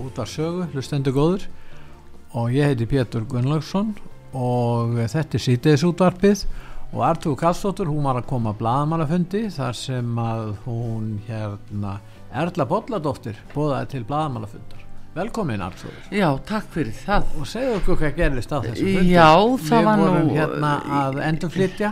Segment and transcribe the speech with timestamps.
[0.00, 1.46] Hlusta á útvarsögu, hlustendur góður
[2.32, 3.94] og ég heiti Pétur Gunnlaugsson
[4.32, 6.44] og þetta er sítiðis útvarpið
[6.92, 12.00] og Artúr Kallstóttur hún var að koma að bladamannafundi þar sem að hún hérna
[12.32, 17.32] Erla Bolladóttir bóðaði til bladamannafundar Velkomin Artur Já, takk fyrir það.
[17.40, 19.10] Og segðu okkur hvað gerist á þessu fundi.
[19.10, 19.30] Já,
[19.66, 21.90] það var nú Við vorum hérna að endurflytja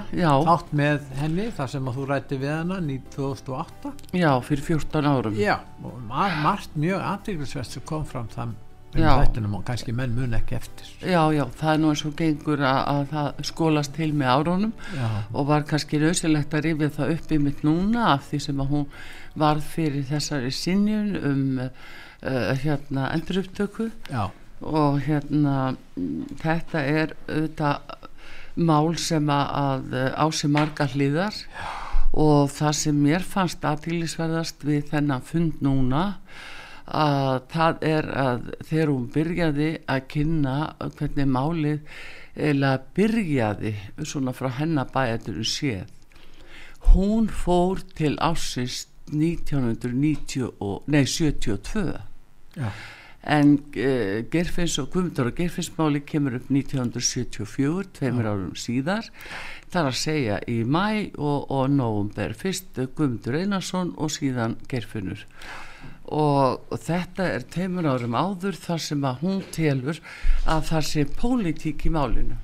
[0.54, 2.78] átt með henni þar sem að þú rætti við hana
[3.16, 5.36] 2008 Já, fyrir 14 árum.
[5.42, 8.56] Já, og margt mjög aðdeglisvest sem kom fram þann
[8.88, 10.88] og kannski menn mun ekki eftir.
[11.02, 14.72] Já, já, það er nú eins og gengur að, að það skólast til með árónum
[14.96, 15.08] já.
[15.34, 18.72] og var kannski rausilegt að rifja það upp í mitt núna af því sem að
[18.72, 18.86] hún
[19.38, 21.42] var fyrir þessari sinjun um
[22.22, 23.90] uh, hérna endurupptöku.
[24.58, 25.76] Og hérna
[26.42, 27.98] þetta er auðvitað
[28.58, 31.36] mál sem að ási marga hlýðar
[32.18, 36.04] og það sem mér fannst aðtílisverðast við þennan fund núna
[36.88, 41.98] að það er að þegar hún byrjaði að kynna hvernig málið
[42.48, 45.94] eða byrjaði svona frá hennabæðurum séð
[46.94, 51.92] hún fór til ásist 1972
[52.58, 52.68] Já.
[53.28, 58.30] en uh, Gerfins og Guðmundur og Gerfinsmáli kemur upp 1974 tveimur Já.
[58.32, 59.04] árum síðar.
[59.68, 65.20] Þar að segja í mæ og, og nógumber fyrst Guðmundur Einarsson og síðan Gerfinur
[66.08, 69.98] og, og þetta er tveimur árum áður þar sem að hún telur
[70.48, 72.36] að það sé pólitík í málinu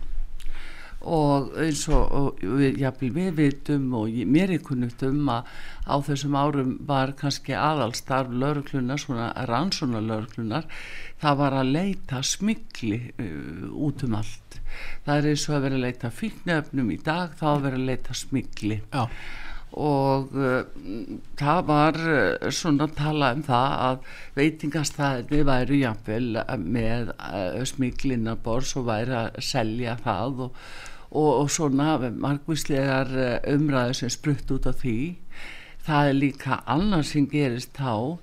[1.05, 5.51] og eins og, og við, jafnvel, við vitum og ég, mér er kunnugt um að
[5.85, 10.69] á þessum árum var kannski aðalstarf lauruklunar, svona rannsóna lauruklunar,
[11.21, 14.61] það var að leita smikli uh, út um allt.
[15.05, 17.91] Það er eins og að vera að leita fíknefnum í dag, þá að vera að
[17.93, 19.09] leita smikli Já.
[19.75, 20.63] Og uh,
[21.39, 28.77] það var uh, svona að tala um það að veitingastæðinni væri jáfnvel með uh, smiklinabors
[28.79, 30.61] og væri að selja það og
[31.15, 34.99] og, og svona margvíslegar eh, umræður sem sprutt út af því.
[35.87, 38.19] Það er líka annars sem gerist þá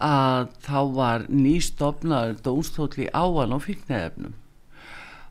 [0.00, 4.36] að þá var nýstofnaður dónstóli áan og fíknæðefnum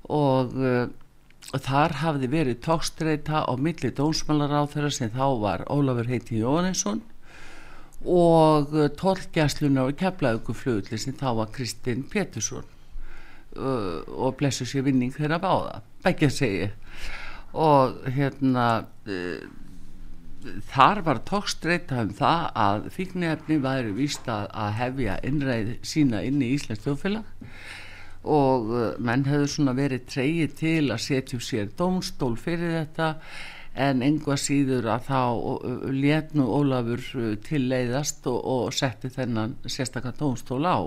[0.10, 0.90] og uh,
[1.66, 7.02] þar hafði verið tókstreita á milli dónsmálar á þeirra sem þá var Ólafur heiti Jónesson
[8.06, 12.68] og uh, tólkjæslunar og keflauguflugli sem þá var Kristinn Pétursson
[13.58, 16.70] uh, og blessu sér vinning þeirra báða begge segi
[17.58, 18.68] og hérna
[19.10, 19.42] uh,
[20.70, 26.42] þar var tókstreita um það að fíknefni væri vist að, að hefja innræð sína inn
[26.42, 27.48] í Íslands þjóðfélag.
[28.30, 33.16] Og uh, menn hefur svona verið treyið til að setja sér dómstól fyrir þetta
[33.80, 35.22] en engva síður að þá
[35.94, 37.04] létnu Ólafur
[37.46, 40.80] til leiðast og, og setti þennan sérstaklega dómstól á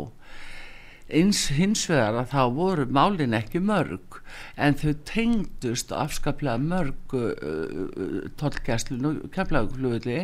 [1.13, 4.21] eins hins vegar að þá voru málin ekki mörg
[4.57, 10.21] en þau tengdust afskaplega mörg uh, uh tólkjæslun og keflagflugli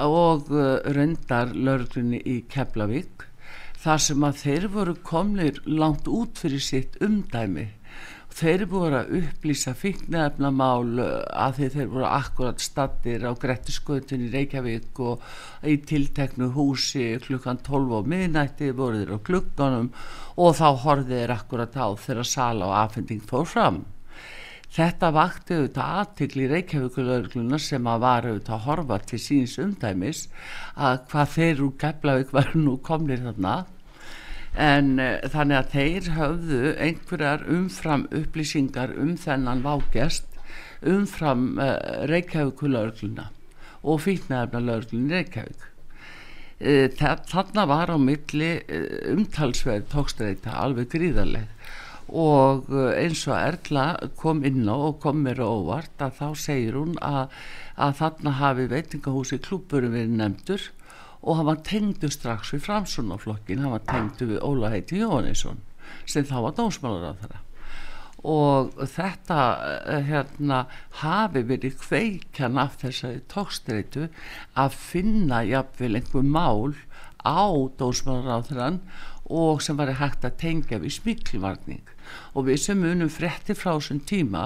[0.00, 3.26] og uh, reyndar lörglunni í Keflavík
[3.84, 7.68] þar sem að þeir voru komnir langt út fyrir sitt umdæmi
[8.34, 11.08] þeir búin að upplýsa fíknefnamál uh,
[11.44, 15.22] að þeir, þeir voru akkurat stattir á Grettiskötun í Reykjavík og
[15.70, 19.90] í tilteknu húsi klukkan 12 á miðnætti voru þeir á klukkanum
[20.34, 23.84] og þá horfið þeir akkurat á þeirra sala og afhending fór fram.
[24.74, 30.24] Þetta vakti auðvitað aðtikli Reykjavíkulaugluna sem að var auðvitað að horfa til síns umdæmis
[30.74, 33.54] að hvað þeir úr Keflavík var nú komnir þarna
[34.54, 40.26] en uh, þannig að þeir höfðu einhverjar umfram upplýsingar um þennan vágest
[40.84, 43.30] umfram uh, Reykjavíkulaugluna
[43.84, 45.70] og fítnaðarna lauglun Reykjavík.
[46.64, 48.52] Uh, þarna var á milli
[49.10, 51.50] umtalsverð tókstreita alveg gríðarlega
[52.12, 53.86] og eh, eins og Erla
[54.20, 57.32] kom inn á og kom mér óvart að þá segir hún að,
[57.76, 60.66] að þarna hafi veitingahúsi klúburum verið nefndur
[61.24, 65.62] og hann var tengdu strax við framsunaflokkin, hann var tengdu við Óla Heiti Jóhannesson
[66.04, 67.42] sem þá var dómsmálar á þeirra
[68.24, 69.38] og þetta
[69.68, 70.62] eh, hérna
[71.02, 74.08] hafi verið kveikjan af þessari tókstreitu
[74.56, 76.72] að finna jafnvel einhver mál
[77.20, 77.44] á
[77.80, 78.80] dómsmálar á þeirran
[79.24, 81.94] og sem var hægt að tengja við smiklvarning
[82.34, 84.42] og við sem unum frétti frá þessum tíma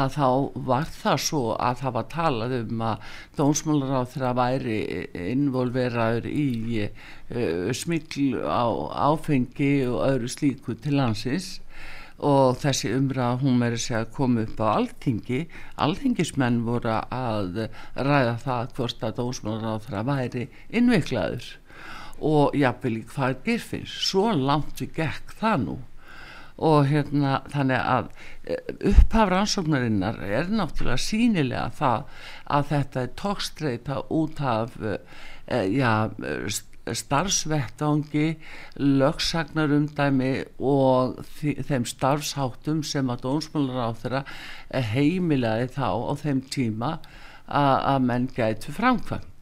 [0.00, 0.28] að þá
[0.70, 3.06] var það svo að það var talað um að
[3.38, 4.80] dónsmálar á þeirra væri
[5.28, 6.48] involveraður í
[6.88, 8.66] uh, smikl á
[9.12, 11.58] áfengi og öðru slíku til landsins.
[12.18, 15.44] Og þessi umræð hún meiri segja að koma upp á alltingi
[15.78, 21.52] alltingismenn voru að ræða það hvort að dónsmálar á þeirra væri innveiklaður
[22.24, 25.76] og jáfnvel í hvað gerfins svo langt við gekk það nú.
[26.68, 28.08] Og hérna þannig að
[28.50, 32.24] eh, upphaf rannsóknarinnar er náttúrulega sínilega það
[32.56, 34.96] að þetta er tókstreita út af e,
[35.70, 35.92] já,
[36.94, 38.36] starfsvettangi
[38.80, 44.22] lögsagnarumdæmi og þeim starfsháttum sem að dónsmálar á þeirra
[44.92, 46.92] heimilaði þá á þeim tíma
[47.48, 49.37] að menn gætu framkvæmt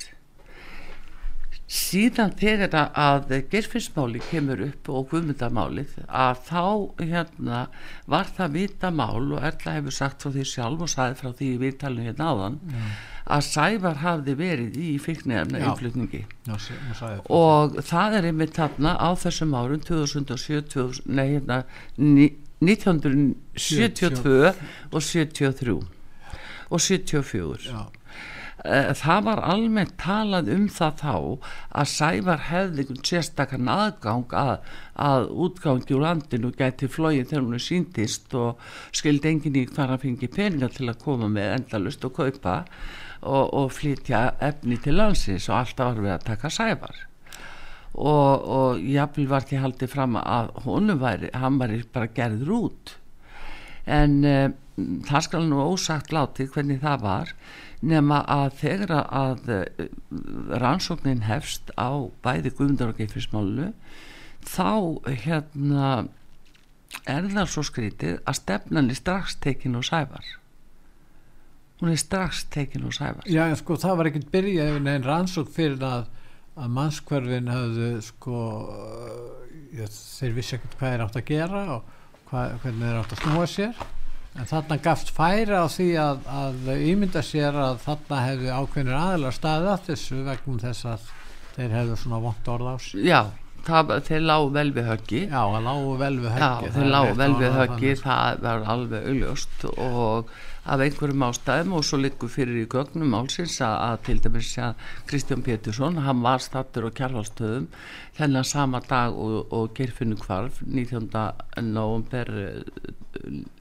[1.66, 6.62] síðan þegar að gerfinsmáli kemur upp og guðmyndamálið að þá
[7.00, 7.66] hérna
[8.06, 11.46] var það vita mál og Erla hefur sagt frá því sjálf og sagði frá því
[11.48, 12.78] í viðtalinu hérna áðan já.
[13.34, 16.22] að Sævar hafði verið í fyrknefna yflutningi
[17.34, 21.66] og það er einmitt þarna á þessum árum 2007 nei hérna
[21.98, 24.54] 1972
[24.94, 25.82] og 73
[26.70, 27.90] og 74 já
[28.98, 31.14] það var almennt talað um það þá
[31.80, 34.54] að Sævar hefði sérstakann aðgang að,
[35.08, 38.62] að útgangi úr landinu gæti flóið þegar hún er síndist og
[38.96, 42.56] skildi enginn í hvað hann fengi peninga til að koma með endalust og kaupa
[43.22, 47.00] og, og flytja efni til landsins og alltaf var við að taka Sævar.
[47.96, 52.96] Og, og jáfnvel var ekki haldið fram að honum væri, hann væri bara gerður út.
[53.86, 57.32] En um, það skal nú ósagt látið hvernig það var
[57.86, 59.86] nema að þegar að eh,
[60.62, 63.70] rannsóknin hefst á bæði guðmundar og geifismálu
[64.46, 65.90] þá hérna
[67.08, 70.28] er það svo skrítið að stefnan er strax tekin og sæfar
[71.80, 75.82] hún er strax tekin og sæfar Já, sko, það var ekkert byrjað en rannsók fyrir
[75.84, 76.08] að,
[76.56, 78.40] að mannskverfin hafðu sko
[79.76, 81.92] já, þeir vissi ekkert hvað er átt að gera og
[82.30, 83.86] hvað, hvernig þeir átt að snúa sér
[84.36, 89.36] En þarna gafst færa á því að, að ímynda sér að þarna hefði ákveðinir aðlar
[89.36, 91.06] staðið að þessu vegum þess að
[91.56, 93.06] þeir hefðu svona vond orð á sig.
[93.06, 93.20] Já,
[93.68, 95.22] það, þeir lágu vel við höggi.
[95.30, 96.68] Já, það lágu vel við höggi.
[96.68, 101.84] Já, þeir lágu vel við höggi, það var alveg augljóst og af einhverjum ástæðum og
[101.86, 104.72] svo likur fyrir í gögnum álsins að, að til dæmis að
[105.10, 107.66] Kristján Pétursson, hann var stattur á kjærvalstöðum
[108.18, 111.10] þennan sama dag og, og gerfinnu kvarf 19.
[111.70, 112.26] november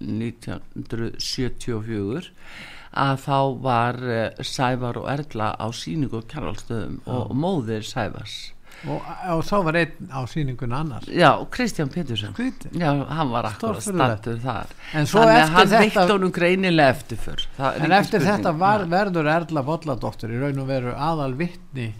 [0.01, 2.29] 1974
[2.95, 8.54] að þá var eh, Sævar og Erla á síningu á kjærvalstöðum og móðir Sævars
[8.85, 12.35] og, og þá var einn á síningun annars já, Kristján Pettersson
[12.75, 14.73] já, hann var akkur að startu þar.
[14.93, 20.35] Þannig að hann veitt honum greinilega eftir fyrr en eftir þetta var, verður Erla Bolladóttir
[20.35, 21.93] í raun og veru aðal vittni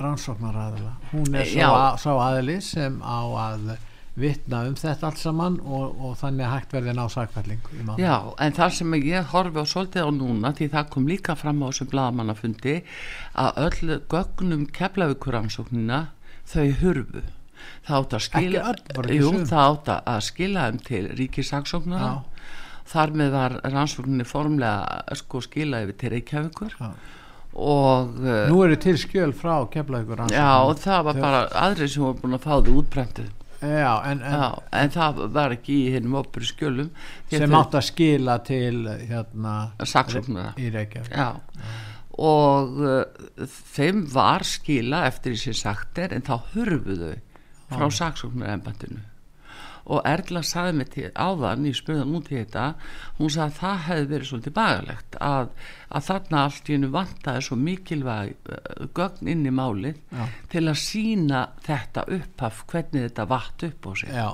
[0.00, 3.74] rannsóknar aðala hún er svo, að, svo aðali sem á að
[4.14, 7.64] vittna um þetta allt saman og, og þannig hægt verði ná sakfælling
[7.98, 11.64] Já, en það sem ég horfi á svolítið á núna því það kom líka fram
[11.64, 12.76] á þessum bladamannafundi
[13.44, 16.04] að öll gögnum keflavíkuransóknina
[16.46, 17.24] þau hurfu.
[17.84, 18.62] Það átt að skila
[19.16, 22.14] jú, það átt að skila þeim til ríkisaksóknara
[22.94, 26.74] þar með var rannsókninni formlega sko skila yfir til Reykjavíkur.
[26.78, 26.90] Já.
[27.54, 28.18] Og
[28.50, 32.38] nú eru til skjöl frá keflavíkur já og það var bara aðrið sem voru búin
[32.38, 33.28] að fá þið útbrendið
[33.64, 34.48] Já, en, en, Já,
[34.80, 36.90] en það var ekki í hinnum opur skjölum.
[37.32, 39.56] Sem átt að skila til hérna
[40.60, 41.14] í Reykjavík.
[41.14, 41.30] Já,
[42.24, 47.16] og uh, þeim var skila eftir því sem sagt er en þá hurfuðu
[47.72, 49.02] frá saksóknara embandinu
[49.84, 52.68] og Erla saði mig til áðan í spurðan út í þetta
[53.18, 55.50] hún sagði að það hefði verið svolítið bagalegt að,
[55.88, 60.24] að þarna allt í hennu vantaði svo mikilvæg uh, gögn inn í málið Já.
[60.54, 64.14] til að sína þetta upphaf hvernig þetta vatt upp á sig.
[64.14, 64.28] Já,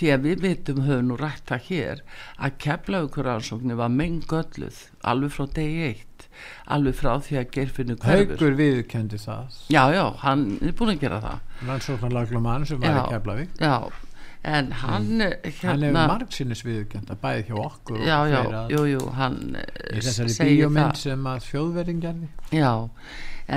[0.00, 2.04] því að við vitum höfum nú rætt það hér
[2.38, 3.32] að keflaugur
[3.80, 6.28] var mengölluð alveg frá degi eitt
[6.70, 8.34] alveg frá því að gerfinu hverfur.
[8.36, 9.58] Haugur viðkendi það.
[9.72, 11.42] Já já, hann er búin að gera það.
[11.68, 13.58] Rannsóknarlaglum mann sem var í Keflavík.
[13.60, 13.74] já,
[14.42, 18.38] en hann hann hefur hérna margsinnis viðkenda bæði hjá okkur já já,
[18.72, 22.30] jú jú hann eh, þessari bíómynd sem að þjóðverðin gerði.
[22.56, 22.72] Já,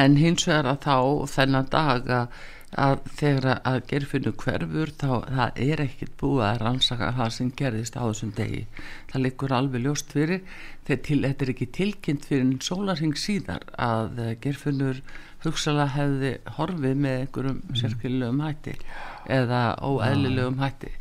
[0.03, 2.43] en hins vegar að þá þennan dag að,
[2.79, 7.97] að þegar að gerfinu hverfur þá það er ekkert búið að rannsaka það sem gerðist
[7.99, 8.63] á þessum degi.
[9.11, 10.41] Það liggur alveg ljóst fyrir.
[10.87, 15.03] Þegar til, þetta er ekki tilkynnt fyrir en sólarhing síðar að gerfinur
[15.43, 17.79] hugsalega hefði horfið með einhverjum mm.
[17.81, 18.75] sérkjölulegum hætti
[19.37, 20.91] eða óeðlilegum hætti.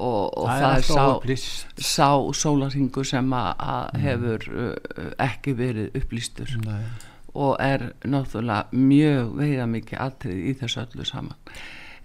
[0.00, 5.98] Og, og það, það, er sá, sá sólarhingu sem að, að hefur uh, ekki verið
[5.98, 6.54] upplýstur.
[6.64, 7.09] Nei.
[7.34, 11.52] Og er náttúrulega mjög veiða mikið atrið í þessu öllu saman.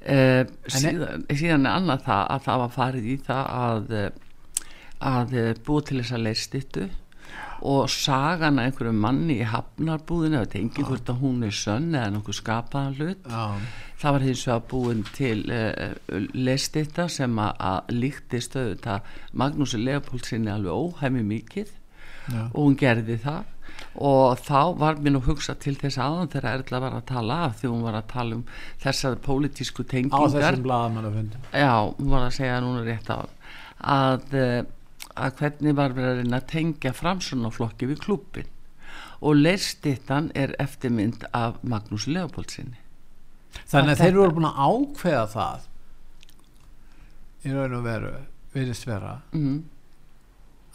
[0.05, 4.09] Uh, síðan, síðan er annað það að það var farið í það að eh,
[5.05, 6.85] að eh, búa til þess að leirstittu
[7.65, 11.95] og sagan að einhverju manni í hafnarbúðinu þetta er engin hvort að hún er sönn
[11.95, 13.25] eða nokkuð skapaðan hlut.
[13.25, 18.99] Já, það var hins vegar búin til uh, leistitta sem að, líkti stöðu þetta
[19.41, 23.54] Magnúsi Leopold sinni alveg óhæmi mikið já, og hún gerði það
[23.95, 27.59] og þá var mér nú hugsa til þess aðan þegar Erla var að tala af
[27.61, 28.41] því hún var að tala um
[28.83, 33.19] þessar pólitísku á tengingar þessum blaðamannafundi já, hún var að segja núna rétt á
[33.79, 34.63] að, eh,
[35.15, 38.51] að hvernig var verið að reyna að tengja framsunaflokki við klúpin
[39.21, 42.81] og leirstittan er eftirmynd af Magnús Leopold sinni
[43.63, 45.71] þannig að Þetta- þeir voru búin að ákveða það
[47.45, 48.13] í raun og veru
[48.55, 49.59] virðist vera mm.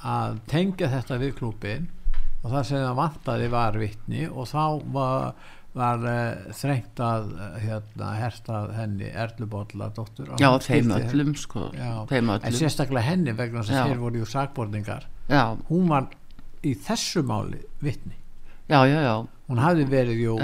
[0.08, 1.90] að tengja þetta við klúbin
[2.42, 4.62] og það sem það vantaði var vittni og þá
[4.94, 11.68] var, var uh, þrengt að uh, hérna, hertað henni Erlubólla dóttur já, þeim öllum sko.
[11.76, 12.58] Já, þeim en öllum.
[12.62, 15.06] sérstaklega henni vegna þess að þeir voru jú sakborningar.
[15.30, 16.08] Já, hún var
[16.66, 18.16] í þessu máli vittni
[18.70, 19.14] já, já, já,
[19.50, 20.34] hún hafði verið jú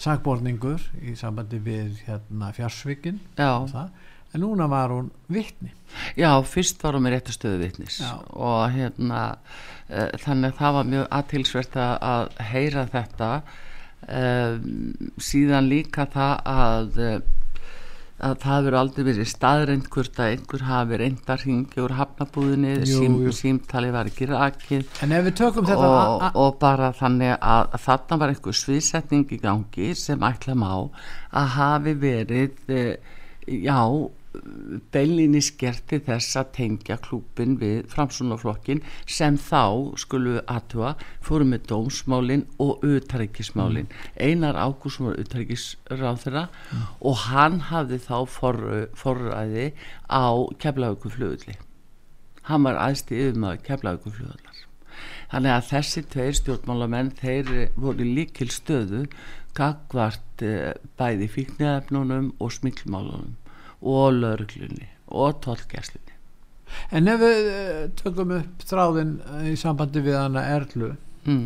[0.00, 3.52] sakborningur í sambandi við hérna, fjarsvikin já.
[4.34, 5.72] En núna var hún vittni
[6.18, 8.12] Já, fyrst var hún með réttastöðu vitnis Já.
[8.30, 9.22] og hérna
[9.90, 13.30] uh, þannig að það var mjög aðtilsvert að, heyra þetta.
[14.06, 14.54] Uh,
[15.20, 17.18] síðan líka það að uh,
[18.20, 22.72] að það verður aldrei verið staðreind hvort að einhver hafi reynd að ringi úr hafnabúðinni,
[22.84, 24.82] sím, símtali var ekki rakið.
[25.88, 30.68] Og, a- og bara þannig að, þarna var einhver sviðsetning í gangi sem ætla má
[31.32, 33.16] að hafi verið eh,
[33.48, 33.80] já
[34.94, 40.92] beilinni skerti þess að tengja klúpin við framsunaflokkin sem þá skulu aðtúa
[41.26, 46.44] fóru með dómsmálin og utarrikismálin Einar Ágússon var utarrikisráð þeirra
[47.00, 48.62] og hann hafði þá for,
[48.94, 49.72] forræði
[50.06, 50.30] á
[50.62, 51.58] keflauguflugulli
[52.46, 54.64] hann var aðst í yfirmaður keflauguflugullar
[55.30, 59.04] þannig að þessi tveir stjórnmálamenn þeir voru í líkil stöðu
[59.58, 63.39] gagvart eh, bæði fíknæðafnunum og smiklmálunum
[63.80, 66.16] og lauruglunni og tollgæslunni
[66.94, 70.92] en ef við eh, tökum upp þráðin eh, í sambandi við hana Erlu
[71.24, 71.44] mm.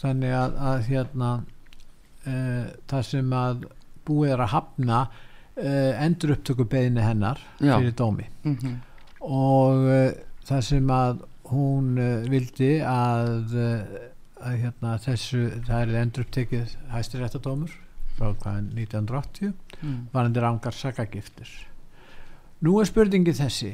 [0.00, 3.66] þannig að, að hérna uh, það sem að
[4.08, 7.76] búið er að hafna uh, endur upptöku beðinu hennar Já.
[7.76, 8.78] fyrir dómi Mm
[9.20, 10.12] og uh,
[10.48, 11.18] það sem að
[11.50, 11.98] hún
[12.30, 13.52] vildi að,
[14.40, 17.74] að hérna, þessu það er endur upptekið hæstiréttadómur
[18.20, 20.00] frá hvaðan 1980 mm.
[20.12, 21.50] varandi rangar sakagiftir
[22.64, 23.72] nú er spurningi þessi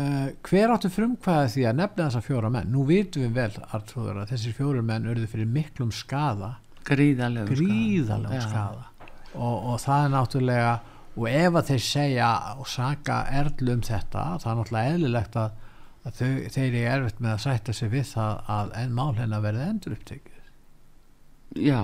[0.00, 2.70] uh, hver áttu frumkvæða því að nefna þessa fjóra menn?
[2.72, 6.56] Nú vitum við vel Artrúður að þessir fjóru menn urðu fyrir miklum skada
[6.88, 8.88] gríðarlega gríðalega skada
[9.34, 10.72] og, og það er náttúrulega
[11.12, 15.58] og ef að þeir segja og saka erlu um þetta það er náttúrulega eðlilegt að,
[16.02, 19.44] að þau, þeir eru erfitt með að sætta sig við það að enn mál hennar
[19.44, 20.31] verði endur upptekið
[21.56, 21.82] já,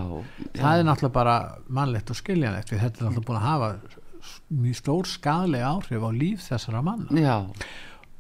[0.56, 1.37] það er náttúrulega bara
[1.68, 3.70] mannlegt og skiljanlegt við þetta er náttúrulega búin að hafa
[4.48, 7.20] mjög stór skadlega áhrif á líf þessara manna.
[7.20, 7.37] Já,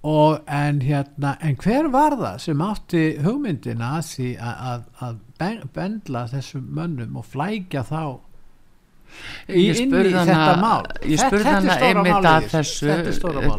[0.08, 5.18] og en hérna en hver var það sem átti hugmyndina að því að, að, að
[5.40, 8.02] ben- bendla þessum mönnum og flækja þá
[9.48, 10.84] í þetta mál?
[11.02, 12.90] ég spurði hana einmitt að þessu.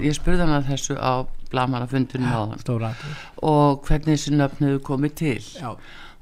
[0.06, 1.26] ég spurði hana þessu á
[2.62, 3.16] stóra atriði.
[3.50, 5.40] og hvernig þessi nöfn hefur komið til.
[5.58, 5.72] Já,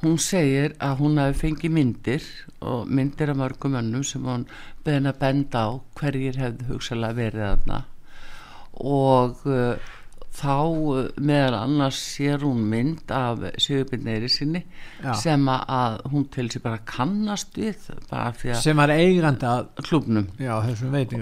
[0.03, 2.25] hún segir að hún hafi fengið myndir
[2.61, 4.45] og myndir af mörgum önnum sem hún
[4.85, 7.79] beðin að benda á hverjir hefðu hugsalega verið þarna.
[8.77, 9.93] Og uh,
[10.37, 14.61] þá uh, meðal annars sér hún mynd af Sigurbyrn sinni
[15.01, 15.13] Já.
[15.17, 20.55] sem að hún til sig bara kannast við bara sem var eigandi að klubnum já,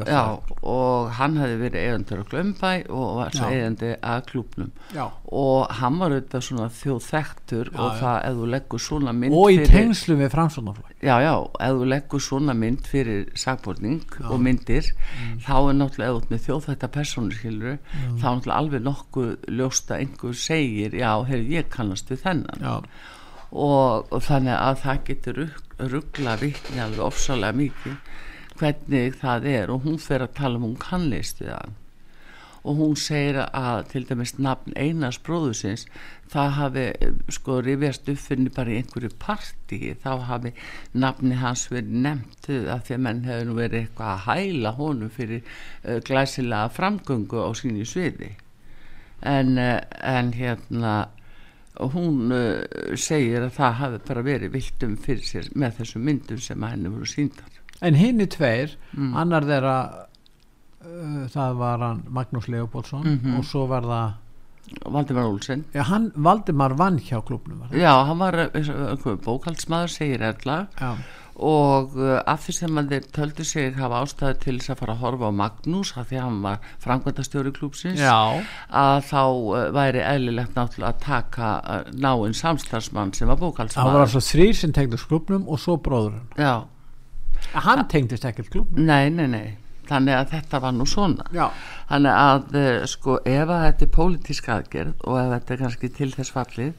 [0.08, 0.24] Já,
[0.64, 5.06] og hann hefði verið eigendur á Glömbæ og var eigandi að klúbnum Já.
[5.32, 9.60] og hann var auðvitað svona þjóðþektur og það ef þú leggur svona mynd og í
[9.62, 10.92] fyrir, tengslu við framsóknarflokk.
[11.06, 11.34] Já, já,
[11.68, 15.40] ef þú leggur svona mynd fyrir sakborning og myndir Mm.
[15.46, 17.78] þá er náttúrulega eða út með þjóðþekta persónur skilur
[18.20, 22.90] þá er náttúrulega alveg nokkuð ljóst að einhver segir, já, heyrðu, ég kannast við þennan.
[23.52, 25.42] Og, og þannig að það getur
[25.80, 27.96] ruggla vittni alveg ofsalega mikið
[28.60, 29.72] hvernig það er.
[29.72, 31.76] Og hún fer að tala um hún kannlist við hann.
[32.66, 35.86] Og hún segir að til dæmis nafn Einars bróðusins
[36.34, 36.86] það hafi
[37.30, 40.52] sko rifjast uppfinni bara í einhverju parti þá hafi
[40.98, 45.14] nafni hans verið nefnt að því að menn hefur nú verið eitthvað að hæla honum
[45.14, 48.32] fyrir uh, glæsilega framgöngu á sínu sviði
[49.22, 51.08] en, uh, en hérna
[51.80, 56.62] hún uh, segir að það hafi bara verið viltum fyrir sér með þessum myndum sem
[56.64, 59.16] henni voru síndar en hinn í tveir Mm.
[59.20, 59.78] annar þeirra
[60.86, 63.38] uh, það var hann Magnús Leopoldsson Mhm.
[63.40, 64.14] og svo var það
[64.90, 65.64] Valdimar Olsen.
[65.76, 68.34] Já, hann, Valdimar vann hjá klubnum já, hann var
[69.22, 70.68] bókaldsmaður segir Erla.
[70.80, 70.96] Já,
[71.36, 74.94] og uh, af því sem að þeir töldu sig hafa ástæðu til þess að fara
[74.96, 80.04] að horfa á Magnús af því að hann var frangvandastjóri klúpsins að þá uh, væri
[80.06, 85.10] eðlilegt náttúrulega að taka uh, náinn samstarfsmann sem var það var altså þrýr sem tengdist
[85.12, 86.32] klubnum og svo bróðurinn.
[86.40, 86.64] Já,
[87.68, 89.48] hann tengdist ekkert klubnum nei, nei, nei.
[89.86, 91.28] Þannig að þetta var nú svona.
[91.36, 91.50] Já,
[91.92, 92.56] þannig að
[92.90, 96.72] sko ef að þetta er pólitísk aðgerð og ef þetta er kannski til þess fallið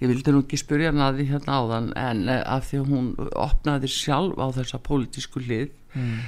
[0.00, 2.90] ég vildi nú ekki spyrja hana að því hérna áðan en uh, af því að
[2.92, 3.06] hún
[3.46, 6.18] opnaði sjálf á þessa pólitísku hlið mm.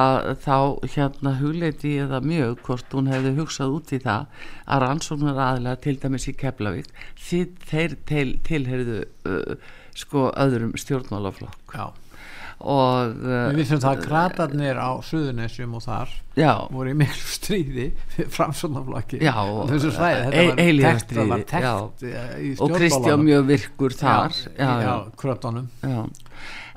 [0.00, 0.56] að þá
[0.94, 5.82] hérna hugleiti ég það mjög hvort hún hefði hugsað út í það að rannsóknar aðlega
[5.86, 7.42] til dæmis í Keflavík því
[7.72, 11.90] þeir til, tilherðu uh, sko öðrum stjórnmálaflokk já.
[12.60, 17.86] Og við vissum það að kratarnir á Suðunessjum og þar já, voru í miklu stríði
[18.36, 19.34] framsóknarflokki Já,
[19.70, 23.46] þessu svæði, e- þetta var eilífa tekt, það var tekt eh, í og Kristján mjög
[23.50, 24.36] virkur þar.
[24.50, 26.02] Já, já, já, já, krötunum já.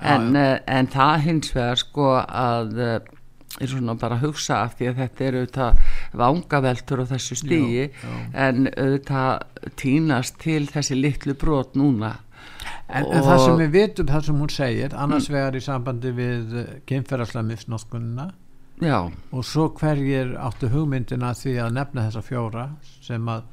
[0.04, 2.74] En, uh, en það hins vegar sko að
[3.62, 5.82] er svona bara að hugsa af því að þetta er auðvitað
[6.24, 8.16] vangaveltur á þessu stígi Já, já.
[8.48, 12.16] en auðvitað týnast til þessi litlu brot núna
[12.90, 16.54] en, en það sem við vitum, það sem hún segir annars vegar í sambandi við
[16.90, 18.28] kynferðarslæmisnótkunna
[18.84, 18.98] já,
[19.32, 22.68] og svo hverjir áttu hugmyndina því að nefna þessa fjóra
[23.02, 23.44] sem að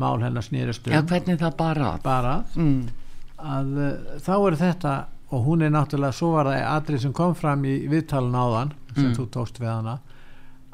[0.00, 0.94] mál hennar snýrist um.
[0.94, 2.82] Já hvernig það bara bara mm,
[3.40, 4.92] að uh, þá er þetta
[5.30, 9.04] og hún er náttúrulega, svo var það atrið sem kom fram í viðtalun áðan sem
[9.06, 9.12] Mm.
[9.14, 9.92] þú tókst við hana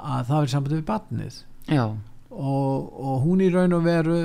[0.01, 1.35] að það er sambandi við barnið.
[1.69, 1.83] Já,
[2.31, 4.17] og, og hún í raun og veru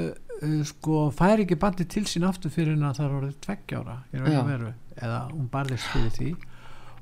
[0.65, 3.97] sko fær ekki barnið til sín aftur fyrir það er orðið tveggjára
[5.01, 6.31] eða hún barðist fyrir því.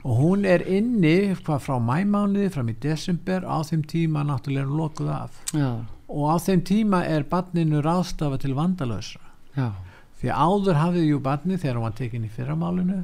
[0.08, 4.70] Og hún er inni hvað frá mæmániði fram í desember á þeim tíma náttúrulega er
[4.70, 5.40] hún lokuð af.
[5.54, 5.72] Já,
[6.10, 9.20] og á þeim tíma er barninu ráðstafa til vandalösa
[9.58, 9.72] já.
[10.20, 13.04] Því áður hafði jú barni þegar hún var tekin í fyrramálinu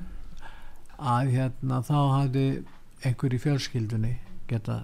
[0.99, 2.45] að hérna þá hafði
[3.05, 4.13] einhver í fjölskyldunni
[4.49, 4.81] geta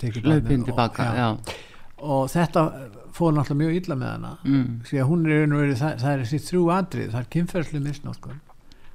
[0.00, 1.28] tekið hlaupin og- tilbaka, já.
[2.00, 2.62] Og þetta
[3.16, 4.32] fór náttúrulega mjög illa með hana.
[4.44, 7.80] Mm, því að hún er, veru- það, það er þessi þrjú atrið það er kynferðslu
[7.88, 8.40] misnótkun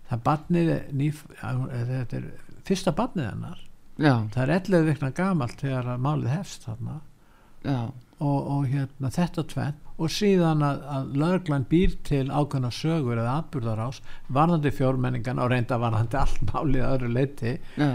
[0.08, 2.26] það er barnið nýf, þetta er
[2.68, 3.60] fyrsta barnið hennar.
[3.98, 7.00] Já, það er 11 vikna gamalt þegar málið hefst þarna.
[8.24, 13.34] Og, og hérna þetta tvenn og síðan að, að löglan býr til ákveðna sögur eða
[13.42, 14.00] atburðarás
[14.34, 17.90] varðandi fjórmenningan og reynda varðandi allt málið að öðru leiti já,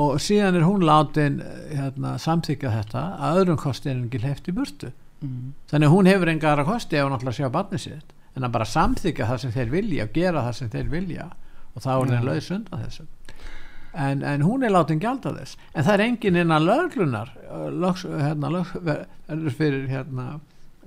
[0.00, 4.50] og síðan er hún látin eh, hérna, samþykja þetta að öðrum kosti er ekki hleyft
[4.50, 4.90] í burtu.
[5.22, 8.14] Mm, þannig að hún hefur enga aðra kosti ef hún ætlar að sjá barnið sitt
[8.34, 11.28] en að bara samþykja það sem þeir vilja og gera það sem þeir vilja.
[11.74, 12.10] Og þá er Já.
[12.14, 13.06] þeir laus undan þessu.
[13.94, 15.58] En, en hún er látin gjalda þess.
[15.70, 17.30] En það er engin innan löglunar
[17.70, 20.24] lögs, hérna, lög, verður fyrir hérna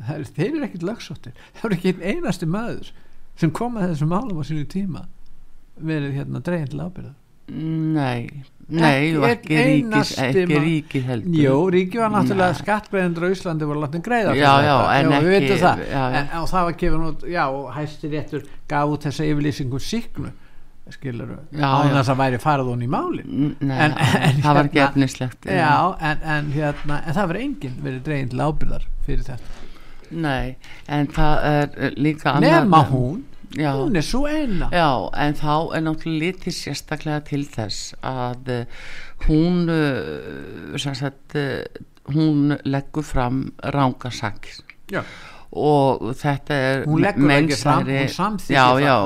[0.03, 1.37] er, þeir eru ekkit lögsóttir.
[1.55, 2.91] Það er ekki einasti maður
[3.39, 5.05] sem kom að þessum málum á sínu tíma
[5.77, 7.13] verið hérna dregin til ábyrða
[7.47, 11.37] nei nei, Ekki ekki ríkis ekki ríkið heldur.
[11.43, 12.59] Jó, ríki var náttúrulega Nei.
[12.61, 15.79] skattgreðendur á Íslandi voru látin greiða Já, já, en við ekki- það.
[15.87, 16.17] já, já.
[16.19, 20.31] En, og það var gefin út, já, og hæsti réttur gaf út þessa yfirlýsingu síknu
[20.89, 21.93] skilur Já, á já.
[21.95, 23.23] þess að væri farið hún í máli
[23.59, 27.79] Nei, En- en það var ekki hérna- já, en, en hérna en það verið enginn
[27.83, 29.55] verið dregin til ábyrðar fyrir þetta.
[30.11, 30.55] Nei,
[30.87, 33.23] en það er eh, líka nema hún,
[33.55, 34.69] já, hún er svo eina.
[34.73, 38.81] Já, en þá er náttúrulega litið sérstaklega til þess að uh,
[39.27, 41.63] hún uh, sagt uh,
[42.13, 45.03] hún leggur fram rángasakir já,
[45.57, 46.83] og þetta er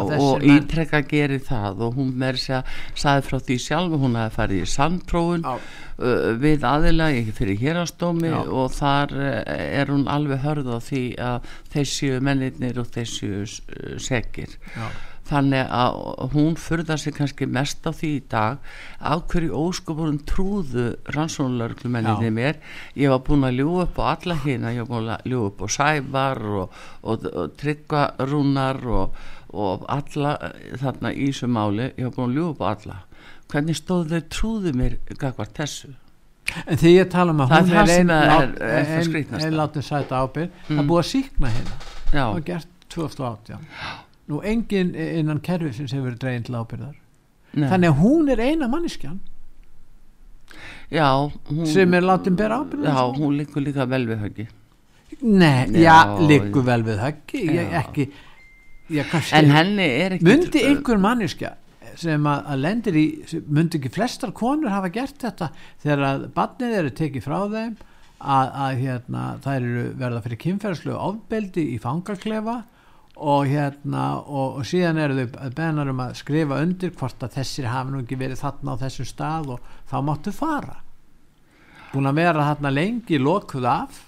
[0.10, 4.18] þessir og ítrekka gerir það og hún með þess að sagði frá því sjálf hún
[4.20, 5.60] hafi farið í sandprófun uh,
[6.42, 8.40] við aðila í- fyrir hérastómi Já.
[8.48, 9.30] og þar uh,
[9.82, 14.90] er hún alveg hörð á því að þessu mennirnir og þessu uh, segir já,
[15.32, 15.98] þannig að
[16.36, 18.60] hún furðar sig kannski mest á því í dag
[19.02, 22.36] á hverju óskopurum trúðu rannsónulörglumenninni Já.
[22.38, 22.60] mér
[23.00, 25.64] ég var búin að ljúga upp á alla hérna ég var búin að ljúga upp
[25.64, 29.16] á Sævar og, og, og Tryggva Rúnar og,
[29.56, 33.00] og alla eh, þarna í þessu máli ég var búin að ljúga upp á alla.
[33.52, 35.90] Hvernig stóðu þau trúðu mér gagvart þessu?
[36.68, 39.58] En því ég tala um að Það hún það er sem ein, það ein, ein
[39.60, 40.80] látið sæta ábyrð það Mm.
[40.82, 41.76] er búið að síkna hérna
[42.12, 43.68] já, það var gert 2018
[44.32, 47.68] nú enginn innan kerfisins hefur verið dregin til ábyrðar nei.
[47.68, 49.20] þannig að hún er eina manniskjan
[50.92, 51.08] já,
[51.52, 54.50] hún, sem er látið bera ábyrð já, hún líkur líka vel við höggi
[55.22, 58.08] Nei, Já, já, liggur vel við höggi ég ekki
[58.96, 61.56] ég kannski, en henni er ekki myndi einhver manniska
[62.00, 63.06] sem að, að lendir í
[63.52, 65.52] myndi ekki flestar konur hafa gert þetta
[65.84, 67.76] þegar að barnið eru tekið frá þeim
[68.22, 72.62] að, að hérna þær eru verða fyrir kynferðslu ofbeldi í fangaklefa
[73.22, 77.70] og hérna og, og síðan eru þau benar um að skrifa undir hvort að þessir
[77.70, 80.80] hafi nú ekki verið þarna á þessum stað og þá máttu fara.
[81.92, 84.00] Búin að vera þarna lengi lokuð af.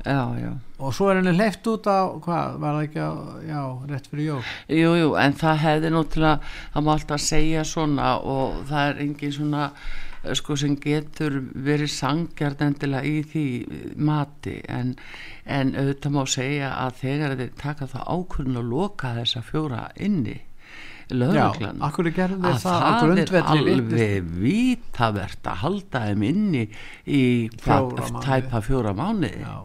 [0.00, 0.52] Já, já.
[0.80, 3.12] Og svo er henni hleyft út á hvað, var það ekki á,
[3.44, 4.44] já, rétt fyrir jól?
[4.72, 8.86] Jú, jú, en það hefði nú til að það má alltaf segja svona og það
[8.86, 9.66] er engin svona
[10.36, 14.58] sko sem getur verið sangjart endilega í því eh, mati.
[14.68, 14.94] En,
[15.46, 20.38] en auðvitað má segja að þegar þeir taka það ákvörðun að loka þessa fjóra inni
[21.14, 26.64] lögreglan að það er alveg vítavert að halda þeim inni
[27.06, 27.22] í
[27.60, 29.56] Fjóra tæpa fjóra mánuði Já.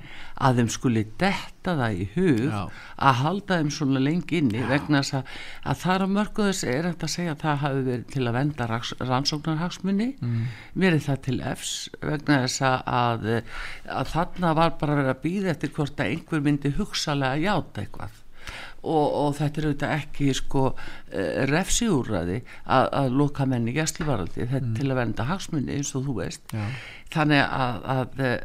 [0.47, 2.61] að þeim skuli detta það í hug Já.
[3.09, 5.31] að halda þeim svona lengi inni vegna þess að,
[5.63, 8.37] að þar á mörgu þess er þetta að segja að það hafi verið til að
[8.39, 8.69] venda
[9.13, 10.43] rannsóknarhagsmunni mm.
[10.85, 13.31] verið það til efs vegna þess að, að,
[14.01, 18.21] að þarna var bara verið að býða eftir hvort að einhver myndi hugsalega játa eitthvað
[18.85, 24.61] og, og þetta er auðvitað ekki sko uh, refsiúræði að, að loka menni gæsluvaraldi þetta
[24.61, 26.53] er til að venda hagsmunni eins og þú veist.
[26.53, 26.65] Já.
[27.15, 28.39] þannig að, að eh,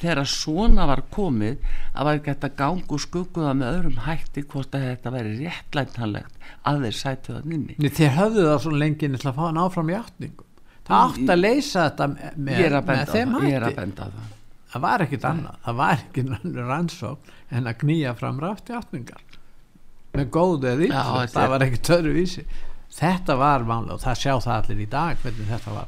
[0.00, 1.58] þegar svona var komið
[1.92, 6.48] að var hægt að ganga úr skugguða með öðrum hætti hvort að þetta væri réttlætanlegt
[6.68, 9.92] að þeir sætu það Nei, þeir höfðu það svo lengi til að fá hann áfram
[9.92, 10.48] í átningu
[10.88, 13.80] það átt að leysa þetta með, með þeim það, ég er að hætti.
[13.80, 14.32] benda það.
[14.72, 16.24] Það var ekkit annað, það var ekki
[16.72, 19.22] rannsókn en að knýja fram rátt í átningar
[20.14, 22.44] með góðu eða þetta það er- var ekki töru vísi
[22.92, 25.86] þetta var mánlega og það sjá það allir í dag hvernig þetta var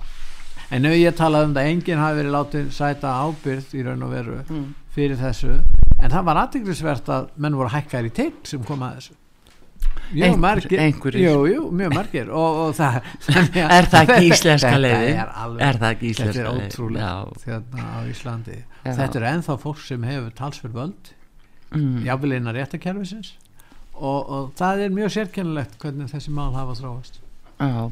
[0.71, 4.15] en ef ég talaði um það enginn hafi verið látið sæta ábyrð í raun og
[4.15, 4.71] veru Mm.
[4.95, 5.59] fyrir þessu
[6.01, 9.15] en það var aðtiklisvert að menn voru hækkar í tegn sem kom að þessu
[10.15, 12.97] Einhver- margir, jú, jú, mjög margir og, og það
[13.57, 15.19] Er það ekki íslenska Þetta leiðin?
[15.21, 16.73] er alveg- Er það ekki þetta íslenska er leiðin?
[16.73, 18.93] ótrúlegt þérna á Íslandi Já.
[18.99, 21.11] þetta er ennþá fólk sem hefur talsverð völd
[21.75, 22.05] mm.
[22.09, 23.33] jáfnvel innan réttakerfisins
[23.95, 27.21] og, og það er mjög sérkennilegt hvernig þessi mál hafa þróast.
[27.55, 27.91] Já,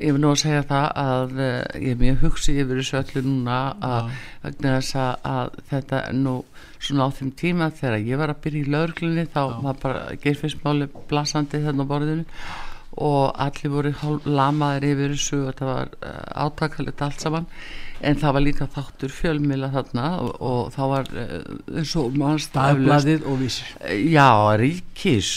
[0.00, 1.48] ég vil nú að segja það að uh,
[1.82, 4.12] ég er mjög hugsi yfir þessu öllu núna að
[4.44, 6.36] vegna þess að, þetta nú
[6.80, 9.58] svona á þeim tíma þegar ég var að byrja í lögreglunni þá Já.
[9.66, 12.26] var bara geirfinsmáli blasandi þarna á borðinu
[13.06, 17.50] og allir voru hálf lamaðir yfir þessu og þetta var uh, átakalegt allt saman
[18.06, 21.32] en það var líka þáttur fjölmila þarna og, og þá var uh,
[21.80, 23.72] eins og mannst dagbladið og vísir.
[24.12, 24.28] Já,
[24.60, 25.30] ríkis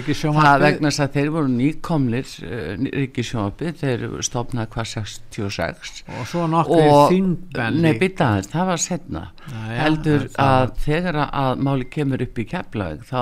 [0.00, 6.28] ekki Það vegna þess að þeir voru nýkomlir uh, Ríkisjónvarpið, þeir stopnaði hvað 66 og
[6.30, 11.66] svo nokkur og þingmenn nei, aðeins, það var setna Jæja, heldur það- að þegar að
[11.66, 13.20] máli kemur upp í keflaug þá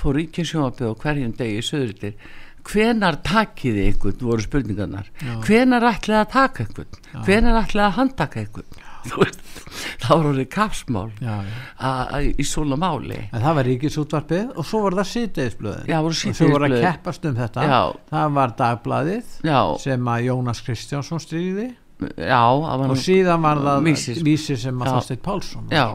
[0.00, 5.10] fór Ríkisjónvarpið á hverjum degi í söðurlir hvenar takiði einhvern voru spurningarnar.
[5.20, 5.34] Já.
[5.46, 7.02] hvenar ætlaði að taka einhvern?
[7.26, 8.86] Hvenar ætlaði að handtaka einhvern?
[10.00, 12.24] Það voru orðið kapsmál já, já.
[12.36, 13.20] í svona máli.
[13.30, 16.74] En það var ríkisútvarpið og svo var það síðdeisblöðin Já, voru og svo voru að
[16.84, 17.64] keppast um þetta.
[17.70, 17.78] Já.
[18.10, 21.70] það var dagbladið já, sem að Jónas Kristjánsson stríði
[22.16, 24.60] já, það og síðan var það Vísir.
[24.60, 24.92] sem að Já.
[24.96, 25.86] Þorsteinn Pálsson Já,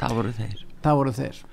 [0.00, 0.64] það voru þeir.
[0.86, 1.44] Það voru þeir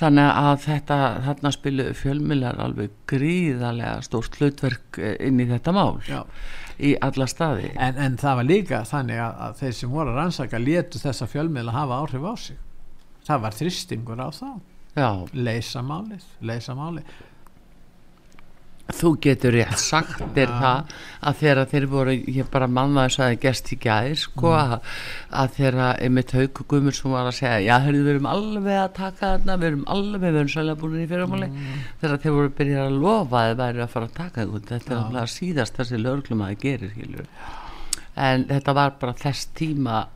[0.00, 6.00] þannig að þetta þarna spilu fjölmjölar alveg gríðarlega stórt hlutverk eh, inn í þetta mál.
[6.08, 6.24] Já.
[6.80, 7.70] í alla staði.
[7.76, 11.28] En, en það var líka þannig að, að þeir sem voru að rannsaka létu þessa
[11.28, 12.60] fjölmiðla hafa áhrif á sig.
[13.26, 14.54] Það var þristingur á það.
[14.96, 17.18] Já, leysa málið, leysa málið
[18.96, 20.90] þú getur rétt sagt þér það
[21.30, 24.72] að þegar þeir voru, ég bara manna þess að það gerst í gæðir sko Mm.
[24.74, 24.80] að,
[25.42, 28.92] að þegar einmitt Hauk Gummur sem var að segja, já hörðu við erum alveg að
[28.98, 31.82] taka þarna, við erum alveg við erum svolítið búin í fyrramáli Mm.
[32.00, 34.96] þegar þeir voru byrjað að lofa að þeir væri að fara að taka þetta er
[34.96, 35.04] Já.
[35.04, 37.26] alveg síðast þessi löglum að það gerir skilur.
[38.16, 40.06] en þetta var bara þess tíma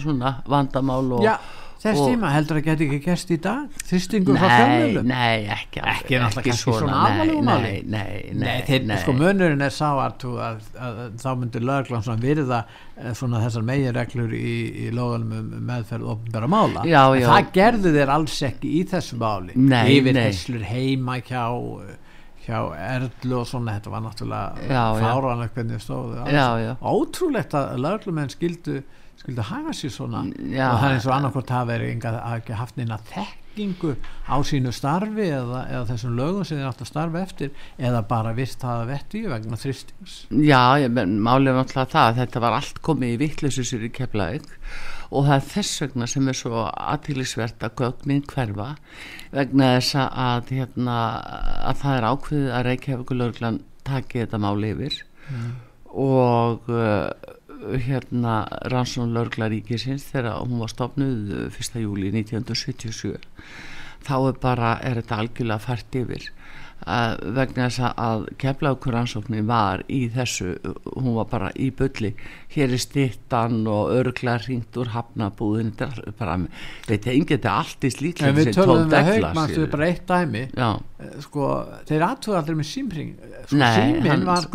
[0.00, 1.36] svona vandamál og Já,
[1.80, 5.80] þess tíma heldur að geti ekki gerst í dag þristingur frá Nei, fjölmiðlum nei, ekki
[5.80, 7.70] alveg, Ekki kannski svona alvarlegu nei, máli.
[7.70, 11.66] nei, nei, nei, Nei, þeir, sko munurinn er sá að, að, að, að þá myndir
[11.70, 12.60] löglan svona virða
[12.98, 14.52] eh, svona þessar meginreglur í,
[14.84, 17.26] í lögunum um meðferð og bara mála Já, já.
[17.32, 20.22] það gerðu þeir alls ekki í þessu máli Nei, yfir nei.
[20.28, 21.44] þesslur heima hjá
[22.40, 26.70] hjá Erlu og svona þetta var náttúrulega fáranlegt hvernig stóðu Já, já.
[26.80, 28.80] ótrúlegt að löglumenn skildu
[29.20, 30.24] skildu hafa sér svona.
[30.48, 30.70] Já.
[30.72, 35.64] og það er og annarkort enga, hafa ekki haft neina þekkingu á sínu starfi eða,
[35.68, 39.26] eða þessum lögum sem þeir átt að starfa eftir eða bara vist hafa vett í
[39.28, 43.84] vegna þristings Já, málið var náttúrulega það að þetta var allt komið í vittleysu sér
[43.84, 44.48] í keflaug
[45.10, 48.68] og það er þess vegna sem er svo aðtýrlisvert að gögnin hverfa
[49.34, 51.00] vegna þess að, hérna,
[51.66, 55.02] að það er ákveðið að Reykjavíkulörglan taki þetta mál yfir
[55.90, 57.10] og uh,
[57.86, 61.80] hérna rannsókn lörgla ríkisins þegar hún var stopnuð uh, 1.
[61.84, 63.18] júli 1977
[64.06, 66.30] þá er bara, er þetta algjörlega fært yfir
[66.86, 70.54] að vegna þess að keflaugur rannsóknin var í þessu
[70.96, 72.14] hún var bara í bulli.
[72.54, 76.38] Hér er stittan og örgla ringt úr hafnabúðin þetta er bara,
[76.88, 80.06] veit ég, engið þetta allt í slíklega en við tölum um það haugmannstu bara eitt
[80.10, 80.46] dæmi.
[80.56, 81.46] Já, Eh, sko,
[81.88, 83.12] þeir aðtöðu allir með símring
[83.48, 84.50] sko, síminn var að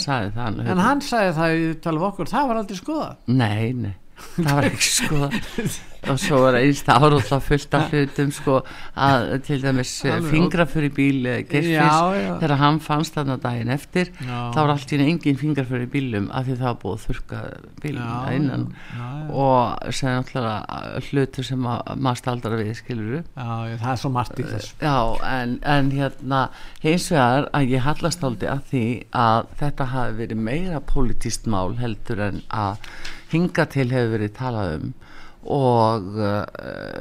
[0.00, 3.92] sagði það en hann sagði það í tala okkur það var aldrei skoða Nei, nei,
[4.36, 5.30] það var ekki sko
[6.08, 8.56] og svo var einst ár og það fullt af hlutum sko
[8.96, 10.30] að til dæmis Alveg.
[10.32, 11.42] fingrafur í bíl eh,
[11.74, 11.88] já.
[12.40, 14.48] þegar hann fannst þarna daginn eftir Já.
[14.54, 17.04] þá var allt í einu engin fingrafur í bílum af því það var búið að
[17.06, 17.42] þurka
[17.84, 19.28] bílum að innan já, já.
[19.44, 24.12] og sem náttúrulega hlutur sem að, maður staldar við skilur já, já, það er svo
[24.16, 24.90] margt í þessu
[25.34, 26.42] en, en hérna
[26.80, 31.76] hins vegar að ég hallast áldi að því að þetta hafi verið meira politist mál
[31.80, 32.80] heldur en að
[33.30, 34.92] hinga til hefur verið talað um
[35.40, 36.44] og uh,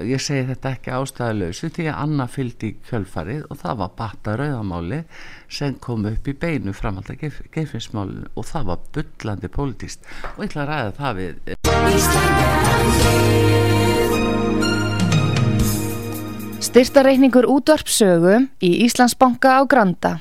[0.08, 4.36] ég segi þetta ekki ástæðalösu því að Anna fylgdi í kjölfarið og það var batta
[4.40, 5.02] rauðamáli
[5.52, 10.00] sem kom upp í beinu framhald að geifinsmálinu og það var bullandi politist
[10.38, 11.34] og ég ætla að ræða það við
[16.70, 20.20] Styrtareikningur útvarpsögu í Íslandsbanka á Granda.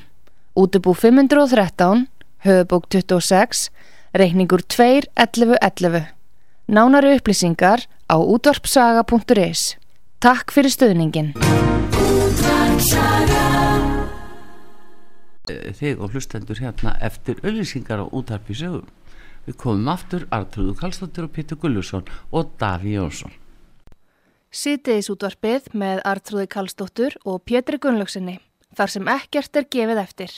[0.57, 2.07] Útubú 513,
[2.41, 3.69] höfubók 26,
[4.13, 6.05] reikningur 2.11.11.
[6.69, 9.77] Nánari upplýsingar á útvarpsaga.is.
[10.19, 11.33] Takk fyrir stöðningin.
[15.49, 18.87] þig og hlustendur hérna eftir auðlýsingar á útarpi sögum.
[19.47, 23.31] Við komum aftur Artrúðu Karlsdóttir og Pétur Gullusson og Daví Jónsson.
[24.49, 28.39] Sýtiðis útvarpið með Artrúði Kallstóttur og Pétri Gunnlaugsinni.
[28.77, 30.33] Þar sem ekkert er gefið eftir.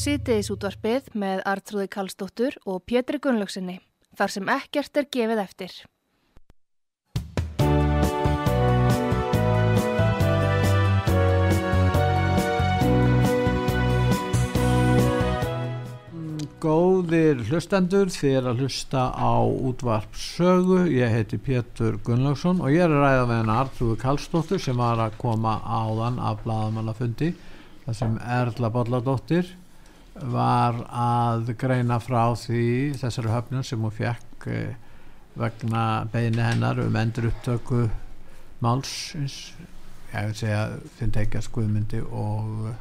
[0.00, 3.74] Sýtiðis útvarpið með Artrúði Kallstóttur og Pétri Gunnlaugsinni,
[4.16, 5.74] þar sem ekkert er gefið eftir.
[16.64, 22.96] Góðir hlustendur, er að hlusta á útvarp sögu, ég heiti Pétur Gunnlaugsson og ég er
[22.96, 27.34] ræða með hennar Artrúi Kallstóttur sem var að koma áðan af bladamannafundi
[27.84, 29.58] þar sem Erla Bolladóttir
[30.32, 32.64] var að greina frá því
[33.00, 34.76] þessari höfnum sem hún fekk eh,
[35.40, 37.86] vegna beini hennar um endur upptöku
[38.60, 39.54] málsins,
[40.12, 40.64] ég vil segja
[40.98, 42.72] finn tekja skuðmyndi og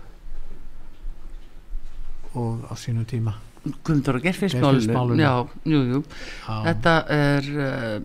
[2.38, 4.24] og á sínu tíma Guðmundur og.
[4.24, 6.04] Gerfinsmálinu já, jú, jú.
[6.48, 6.60] Já.
[6.70, 7.98] þetta er uh,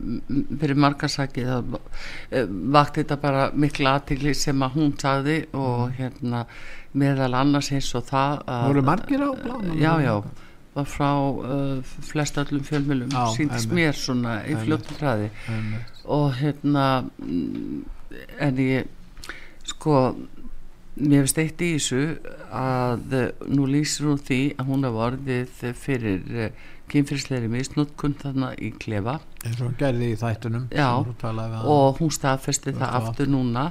[0.59, 6.43] fyrir margasaki það uh, vakti þetta bara mikla aðtigli sem að hún sagði og hérna
[6.95, 10.15] meðal annars eins og það að, voru margir á blána já, já,
[10.75, 15.31] var frá uh, flest öllum fjölmjölum síndist mér svona í fljóttum hraði
[16.05, 16.87] og hérna
[18.39, 18.91] en ég
[19.65, 19.99] sko
[20.95, 22.03] mér finnst eitt í þessu
[22.55, 28.53] að eh, nú lýsir hún því að hún hafa orðið fyrir uh, kynfyrsleiri misnótkun þarna
[28.61, 29.17] í klefa.
[29.43, 30.89] Eins og gerði í þættunum Já,
[31.25, 31.63] hana.
[31.65, 33.65] og hún staðfesti það var aftur núna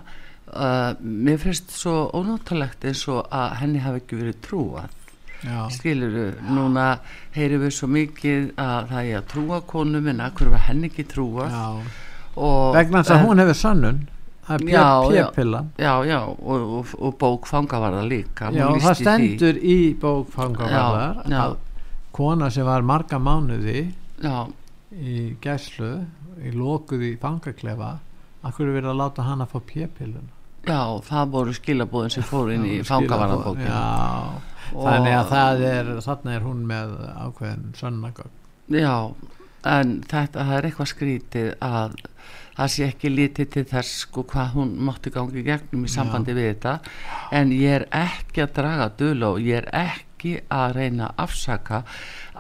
[0.56, 5.00] uh, mér finnst svo ónáttalegt eins og að henni hafi ekki verið trúað.
[5.44, 6.86] Já, skilur núna
[7.36, 10.88] heyrum við svo mikið að það er að trúa konum en að hverju var henni
[10.88, 11.66] ekki trúa já.
[12.40, 14.00] og, vegna þess að eh, hún hefur sönnun.
[14.44, 15.26] Það Já, er já.
[15.32, 18.50] p-pilla já, já, og, og, og bók fangavarða líka.
[18.52, 21.44] Já, það stendur í bókfangavarðar Já, já.
[21.44, 21.54] að
[22.14, 23.86] kona sem var marga mánuði
[24.22, 24.36] já,
[24.92, 25.94] í gæslu
[26.44, 27.96] í lokuð í fangaklefa
[28.44, 30.28] akkur er verið að láta hana fá p-pillun
[30.68, 33.84] já, það voru skilabóðin sem fór inn í fangavarðabókin já,
[34.72, 36.96] þannig að það er þarna er hún með
[37.28, 38.40] ákveðin sönnagögn.
[38.74, 38.96] Já,
[39.74, 41.98] en þetta það er eitthvað skrítið að
[42.54, 46.50] það sé ekki litið til þess sko hvað hún mátti gangi gegnum í sambandi við
[46.52, 46.76] þetta.
[47.34, 51.84] En ég er ekki að draga dul og ég er ekki að reyna að afsaka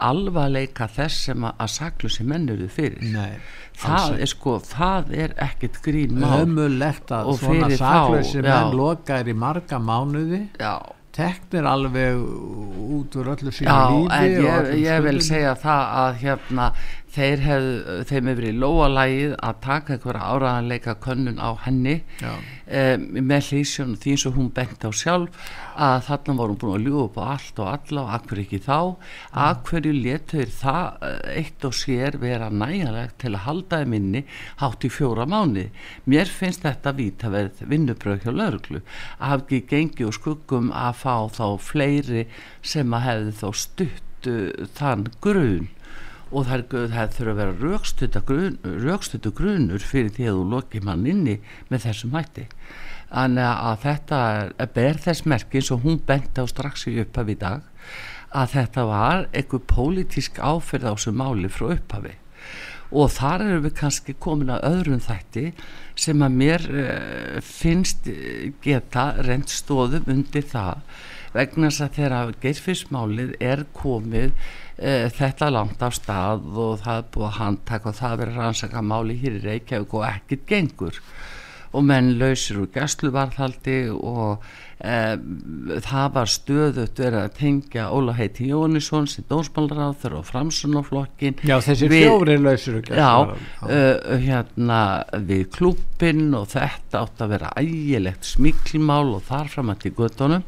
[0.03, 3.05] alvarleika þess sem að, að saklusi mennuðu fyrir.
[3.13, 3.37] Nei,
[3.79, 6.43] það er sko, það er ekkit grín mál.
[6.43, 8.49] Ömulegt að svona já.
[8.49, 10.43] menn lokaðir í marga mánuði.
[10.61, 10.75] Já,
[11.13, 12.17] teknir alveg
[12.97, 16.69] út úr öllu sínu Já, lífi en og ég, ég vil segja það að hérna
[17.13, 17.65] þeir hef,
[18.09, 21.95] þeim hefur verið lóalægið að taka einhverja áraðanleika könnun á henni
[22.25, 26.75] um, með hlýsjón því eins og hún bent á sjálf að þarna voru hún búin
[26.77, 28.79] að ljúga upp á allt og alla og akkur ekki þá?
[29.43, 34.23] Akkurju letur það eh, eitt og sér vera nægjanlegt til að halda þeim inni
[34.63, 35.67] hátt í fjóra mánu
[36.09, 40.97] mér finnst þetta víta verið vinnubröð hjá lauruglu að hafa ekki gengið og skuggum að
[41.03, 42.25] fá þá fleiri
[42.65, 45.71] sem að hefði þá stutt uh, þann grun
[46.33, 50.87] og það, er, það þurfa að vera grun, rökstutu grunur fyrir því að þú lokið
[50.87, 51.37] mann inni
[51.69, 52.47] með þessum hætti.
[53.13, 57.35] Þannig að þetta er, ber þess merki eins og hún bent á strax í upphafi
[57.35, 57.69] í dag
[58.33, 62.15] að þetta var einhver pólitísk áferð á þessu máli frá upphafi.
[62.93, 65.45] Og þar erum við kannski komin að öðrum þætti
[65.97, 70.81] sem að mér uh, finnst eh, geta reynd stóðum undir það.
[71.33, 74.33] Vegna þess að þegar geirfismálið er komið
[74.79, 78.83] uh, þetta langt af stað og það er búið að handtaka og það verið rannsaka
[78.93, 81.01] máli hér í Reykjavík og ekkert gengur
[81.73, 84.43] og menn lausir úr gæsluvarðhaldi og
[84.77, 84.97] e,
[85.81, 91.89] það var stöðut verið að tengja Óla heiti Jónisson sem dónsmálaráður og framsunaflokkin Já, þessi
[91.91, 93.73] fjóri lausir og já, gæsluvarðhald.
[93.73, 94.81] uh, hérna
[95.29, 100.45] við klubbin og þetta átt að vera ægilegt smiklmál og þar fram að til göttunum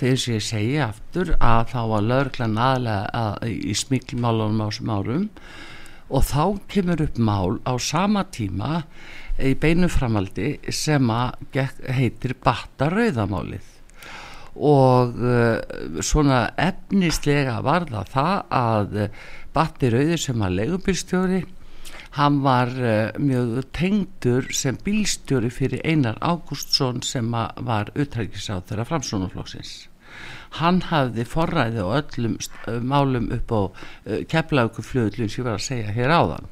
[0.00, 4.94] þegar sem ég segi aftur að þá var lögreglan aðlega að, í smiklmálunum á þessum
[4.96, 5.28] árum.
[6.12, 8.82] Og þá kemur upp mál á sama tíma
[9.42, 11.10] í beinu framaldi sem
[11.52, 13.68] heitir Batta Rauðamálið
[14.52, 18.98] og uh, svona efnislega var það það að
[19.56, 21.40] Batti Rauður sem var leigubilstjóri
[22.18, 29.72] hann var uh, mjög tengdur sem bílstjóri fyrir Einar Ágústsson sem var utrækisáð þeirra framsónuflóksins
[30.58, 35.66] hann hafði forræði á öllum uh, málum upp á uh, keflauguflöðlun sem ég var að
[35.66, 36.48] segja hér áðan.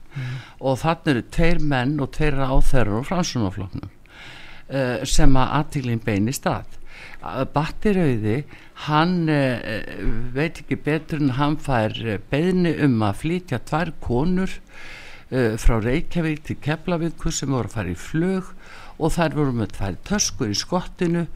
[0.61, 6.37] Og þannig eru tveir menn og tveir ráþærar og framsónufloknum uh, sem að aðtílinn beini
[6.37, 6.79] stað.
[7.21, 8.43] Battirauði
[8.87, 9.29] hann
[10.33, 11.93] veit ekki betur en hann fær
[12.33, 14.55] beðni um að flytja tvær konur
[15.31, 18.49] frá Reykjavík til Keflavíku sem voru að fara í flug
[18.97, 21.27] og þær voru með tvær töskur í skottinu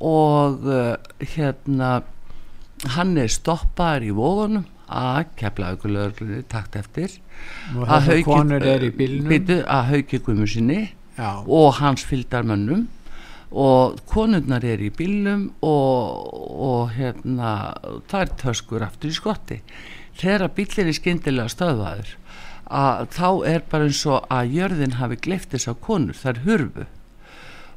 [0.00, 2.02] og uh, hérna
[2.94, 4.64] hann er stoppaður í vógunum
[4.94, 7.14] að kepla aukulögrunni takt eftir.
[7.74, 9.30] Að þessar konur er í bílnum.
[9.30, 10.80] býtu, að hauki guðmu sinni
[11.16, 12.86] já, og hans fylgdarmönnum.
[13.54, 17.52] Og konurnar er í bílnum og, og hérna
[18.10, 19.60] það er töskur aftur í skotti.
[20.18, 22.16] Þegar bílinn er skyndilega stöðvaður
[22.64, 26.86] að þá er bara eins og að jörðin hafi gleift þess að konur þær hurfu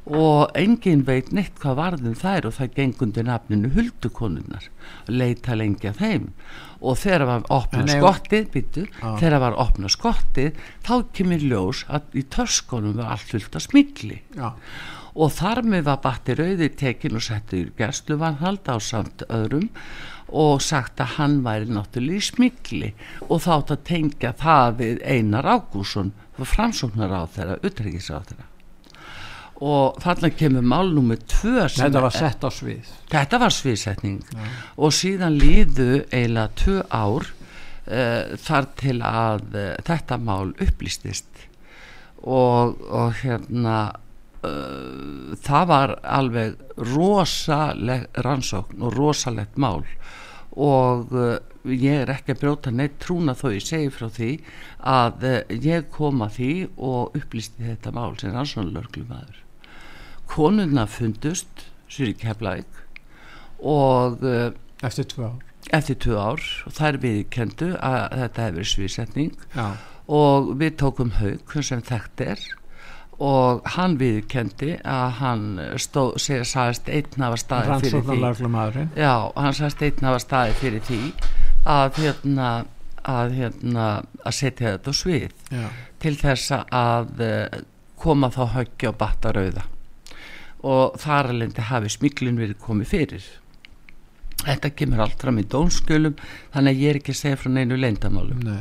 [0.08, 4.68] og engin veit neitt hvað varðum þær og það gengundi nafninu huldukonurnar.
[5.08, 6.28] Leita lengi að þeim.
[6.80, 9.16] Og þegar var opna En ef- skottið býtu, Já.
[9.20, 14.20] þegar var opna skottið þá kemur ljós að í töskunum var allt fullt af smikli
[14.36, 14.52] já,
[15.18, 19.68] og þar með var batti rauði tekin og setti í gerstluvanhald á samt öðrum
[20.28, 22.92] og sagt að hann væri náttúrulega í smikli
[23.26, 28.46] og þá átt að tengja það við Einar Ágússon framsóknar á þeirra, utryggis á þeirra
[29.58, 32.90] og þarna kemur mál nummer tvö sem þetta var sett á svið.
[33.10, 34.20] Þetta var sviðsetning.
[34.78, 41.46] Og síðan líðu eiginlega tvö ár uh, þar til að uh, þetta mál upplýstist.
[42.22, 43.80] Og, og hérna
[44.46, 46.54] uh, það var alveg
[46.94, 49.82] rosaleg rannsókn og rosalegt mál.
[50.58, 51.10] Og
[51.66, 54.30] ég er ekki að brjóta neitt trúna þó ég segi frá því
[54.90, 55.26] að
[55.62, 59.44] ég kom að því og upplýsti þetta mál sem rannsóknlörglumæður
[60.28, 62.82] konuna fundust sér í keflæk
[63.58, 64.50] og uh,
[64.84, 65.44] eftir tvö ár.
[65.72, 66.44] eftir tvö ár.
[66.66, 69.66] Og þær viðkendu að þetta hefur verið sviðsetning já,
[70.08, 72.46] og við tókum haug sem þekkt er
[73.18, 75.46] og hann viðkendi að hann
[75.82, 78.18] stóð, segja, sagðist einn hafa staði fyrir því.
[78.94, 81.00] Já, hann sagðist einn hafa staði fyrir því
[81.68, 82.50] að hérna
[83.08, 83.88] að hérna
[84.26, 85.66] að setja þetta svið já,
[86.02, 87.58] til þess að uh,
[87.98, 89.64] koma þá höggja og batta rauða
[90.66, 93.26] og þar alveg hafi smiklun verið komið fyrir.
[94.38, 96.14] Þetta kemur allt fram í dónskjölum
[96.54, 98.60] þannig að ég er ekki að segja frá neinu leyndamálum nei,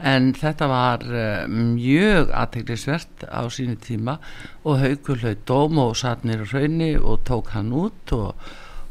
[0.00, 4.16] en þetta var uh, mjög aðteglisvert á sínu tíma
[4.64, 8.32] og haugur hlaut dóm og satt nýra raunni og tók hann út og,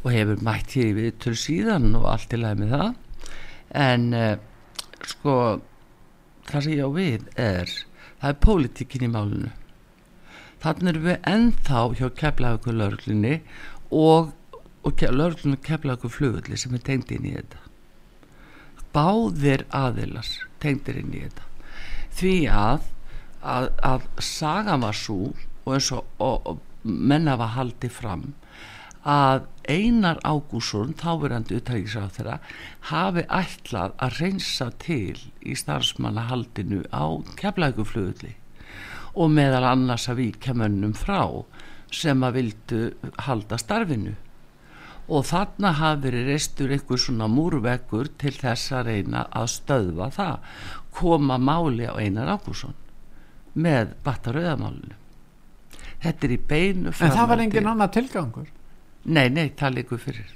[0.04, 2.92] og hefur mætt hér í viðtölu síðan og allt í lagi með það.
[3.82, 4.34] En uh,
[5.10, 5.36] sko
[6.46, 7.74] það sem ég á við er
[8.20, 9.50] það er pólitíkin í málinu
[10.62, 13.34] þannig erum við ennþá hjá keflaðugur lörglunni
[13.90, 14.32] og,
[14.84, 17.66] og lörglunni keflaðugur flugulli sem er tengd inn í þetta.
[18.94, 20.28] Báðir aðilar
[20.62, 21.46] tengdir inn í þetta.
[22.20, 22.88] Því að
[23.40, 25.32] að, að sagan var svo
[25.64, 28.26] og eins og, og, og menna var haldið fram
[29.00, 32.36] að Einar Ágússon þáverandi utækisráð þeirra
[32.90, 37.04] hafi ætlað að reynsa til í starfsmannahaldinu á
[37.40, 38.34] keflækuflugulli
[39.20, 41.20] og meðal annars að víkja mönnum frá
[41.92, 42.82] sem að vildu
[43.26, 44.14] halda starfinu.
[45.10, 50.54] Og þarna hafi verið reistur einhver svona múrveggur til þess að reyna að stöðva það
[50.94, 52.76] koma máli á Einar Ágússon
[53.58, 55.00] með battarauðamálinu
[56.00, 58.48] þetta er í beinu en það var engin annar tilgangur?
[59.04, 60.28] Nei, nei, það líkur fyrir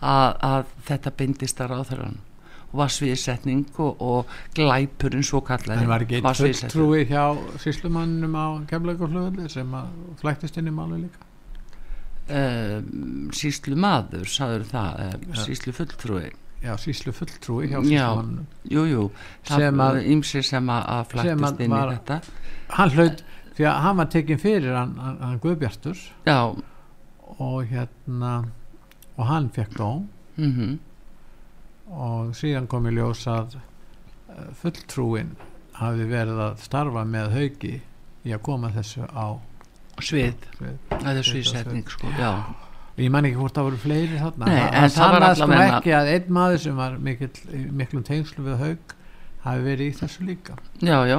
[0.00, 2.29] að, að þetta bindist að ráðherran og
[2.72, 6.70] var sviðsetning og, og glæpurinn svo kallaði var ekki var einn sviðsetning.
[6.70, 7.24] fulltrúi hjá
[7.64, 9.88] síslumannum á kemlaugaflugulli sem að
[10.22, 11.26] flæktist inn í máli líka?
[12.30, 16.28] Um, síslu maður, sagður það um, síslu fulltrúi
[16.62, 17.82] já, síslu fulltrúi hjá Já.
[17.88, 19.06] síslumannum Jú, jú,
[19.48, 21.08] það að- var ymsir sem að, að
[21.64, 22.20] inn var- í þetta.
[22.76, 23.24] Hann hlaut,
[23.56, 25.98] því að hann var tekinn fyrir hann, hann, hann Guðbjartur.
[26.28, 26.38] Já,
[27.40, 28.30] og hérna
[29.16, 30.06] og hann fekk dóm.
[30.38, 30.78] Mhm
[31.90, 35.32] og síðan kom í ljós að eh, fulltrúin
[35.80, 37.74] hafi verið að starfa með haugi
[38.28, 39.26] í að koma þessu á
[40.00, 40.34] svið,
[40.90, 41.94] það er Svið, sviðsetning svið.
[41.96, 42.30] sko, já.
[43.00, 44.46] Ég man ekki hvort það voru fleiri þarna.
[44.50, 48.58] Nei, Það- var allavega- ekki að einn maður sem var mikill, í miklum tengslu við
[48.60, 48.94] haug
[49.44, 50.56] hafi verið í þessu líka.
[50.84, 51.18] Já, já,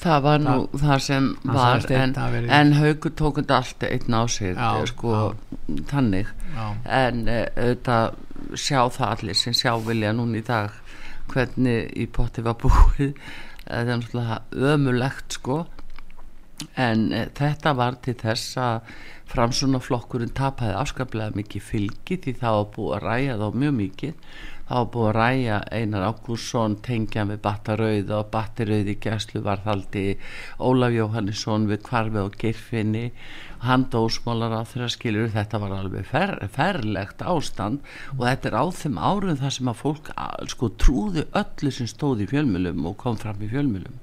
[0.00, 2.14] það var nú það sem Hann var en,
[2.58, 5.18] en haugur tókund allt einn á sig Já, eh, sko,
[5.92, 6.32] þannig.
[6.56, 6.66] Já,
[7.00, 10.74] en uh, auðvitað sjá það allir sem sjá vilja núna í dag
[11.30, 13.12] hvernig í potti var búið.
[13.12, 13.14] Eh,
[13.66, 14.40] það er náttúrulega
[14.74, 15.60] ömulegt sko.
[16.80, 18.96] En uh, þetta var til þess að
[19.30, 24.32] framsunaflokkurinn tapaði afskaplega mikið fylgi því það var búið að ræja þá mjög mikið.
[24.70, 30.04] Það var búið að ræja Einar Ágúrsson tengja með Battarauð og Battarauð í gæslu varðhaldi
[30.62, 33.04] Ólaf Jóhannesson við kvarfi og gerfinni
[33.66, 37.82] hann dósmálar á þeirra skilur þetta var alveg fer, ferlegt ástand
[38.16, 40.12] og þetta er á þeim árum þar sem að fólk
[40.54, 43.98] sko trúði öllu sem stóð í fjölmjölum og kom fram í fjölmjölum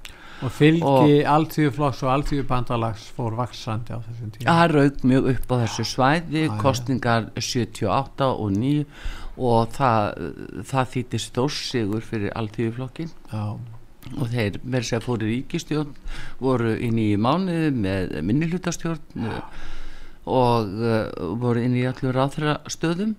[0.46, 4.46] og fylgi alltíðuflokks og alltíðubandalags fór vaksandi á þessum tíma.
[4.48, 6.52] Það raug mjög upp á þessu svæði já.
[6.62, 8.86] kostningar 78 og 9
[9.38, 10.28] og það,
[10.70, 13.44] það þýtti stórsigur fyrir alltíðuflokkin já,
[14.14, 15.96] og þeir með þess að fóru í ríkistjórn
[16.42, 19.28] voru í nýju mánuði með minnihlutastjórn
[20.28, 21.08] og uh,
[21.40, 23.16] voru inn í allur ráðra stöðum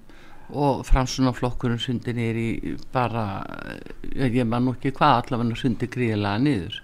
[0.49, 3.25] og framsuna flokkurinn sundi niður í bara
[3.69, 6.79] eh, ég man nú ekki hvað allavega sundi gríðilega niður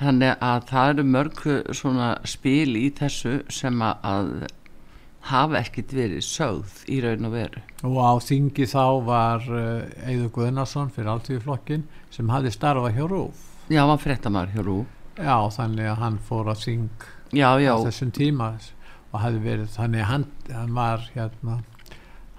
[0.00, 1.42] þannig að það eru mörg
[1.76, 4.46] svona spil í þessu sem að,
[5.26, 7.62] hafa ekkit verið sögð í raun og veru.
[7.82, 11.82] Og á þingi þá var uh, Eidur Guðnason fyrir alltíðuflokkin
[12.14, 14.84] sem hafði starfað hjá Rúf já, hann fréttamar hjá Rú
[15.16, 18.52] já, þannig að hann fór að þing já, já, þessum tíma
[19.12, 21.56] og hafði verið, þannig að hann, hann var hérna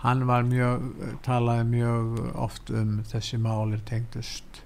[0.03, 0.87] hann var mjög,
[1.25, 4.61] talaði mjög oft um þessi málir tengdust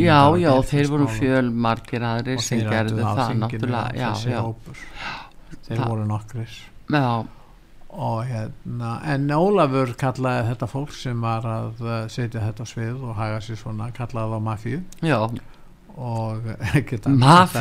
[0.00, 1.20] já, og já, þeir voru Geirfinnsmáli.
[1.20, 4.84] fjölmargir aðrir og sem gerðu það náttúrulega já, já, hópur.
[5.64, 6.54] Þeir Það- voru nokkrir.
[6.94, 7.08] Já,
[7.94, 13.04] og hérna en Ólafur kallaði þetta fólk sem var að uh, setja þetta á svið
[13.08, 14.80] og haga sér svona, kallaði það mafíu.
[15.02, 15.20] Já.
[15.94, 16.40] Og
[16.74, 17.12] Þetta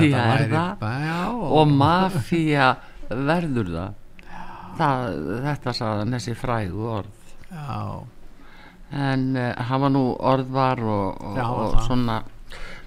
[0.01, 0.87] er það?
[1.05, 2.71] já, og mafía
[3.09, 3.99] verður það.
[4.79, 7.19] það þetta sagði þessi frægu orð.
[7.53, 7.77] Já,
[8.93, 12.21] en hann var nú orðvar og, og, Já, og svona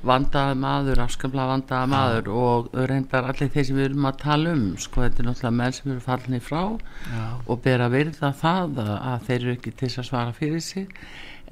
[0.07, 4.67] vandaði maður, afskamlega vandaði maður og reyndar allir þeir sem við erum að tala um
[4.81, 8.83] sko, þetta er náttúrulega menn sem eru fallinni frá já, og ber að virða það
[8.85, 11.01] að, að þeir eru ekki til að svara fyrir sig.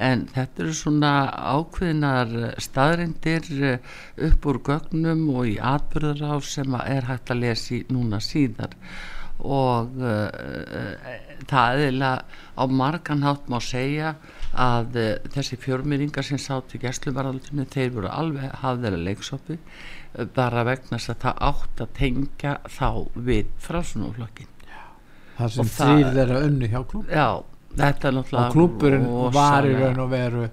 [0.05, 1.11] En þetta eru svona
[1.55, 2.33] ákveðinar
[2.63, 3.51] staðrindir
[4.29, 8.19] upp úr gögnum og í atbyrðar á sem að er hægt að lesa í núna
[8.23, 8.75] síðar.
[9.39, 11.15] Og uh, uh,
[11.51, 14.17] það er eiginlega á margan hátt má segja
[14.61, 20.27] að uh, þessi fjörmýringar sem sátt í gæsluvaraldinu þeir voru alveg hafðir að leiksoppi uh,
[20.37, 24.53] bara vegna þess að það átt að tengja þá við frásunumflokkin
[25.39, 27.29] það sem þrýr þeirra unnu hjá klúb Já,
[27.75, 30.45] þetta er náttúrulega og klúburinn var í raun og veru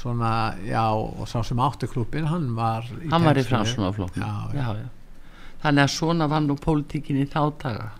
[0.00, 3.42] svona, já, og sá sem átti klúbin hann var í í
[4.78, 4.88] já.
[5.60, 7.88] Þannig að svona var nú pólitíkin í þá daga.
[7.90, 7.99] já,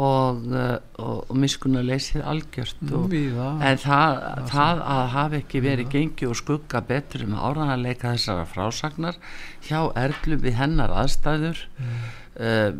[0.00, 4.18] og, uh, og, og miskunnuleysið algjört og, en það,
[4.50, 9.20] það að hafa ekki verið gengi og skugga betur um áranarleika þessara frásagnar
[9.66, 12.70] hjá Erlu við hennar aðstæður uh,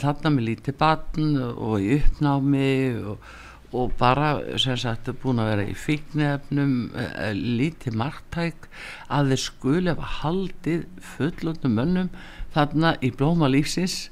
[0.00, 2.72] þarna með lítið batn og í uppnámi
[3.14, 3.30] og,
[3.72, 8.68] og bara sem sagt búin að vera í fíknefnum uh, lítið marktæk
[9.08, 10.86] að þeir skuli hafa haldið
[11.16, 12.14] fullundum mönnum
[12.54, 14.08] þarna í blóma lífsins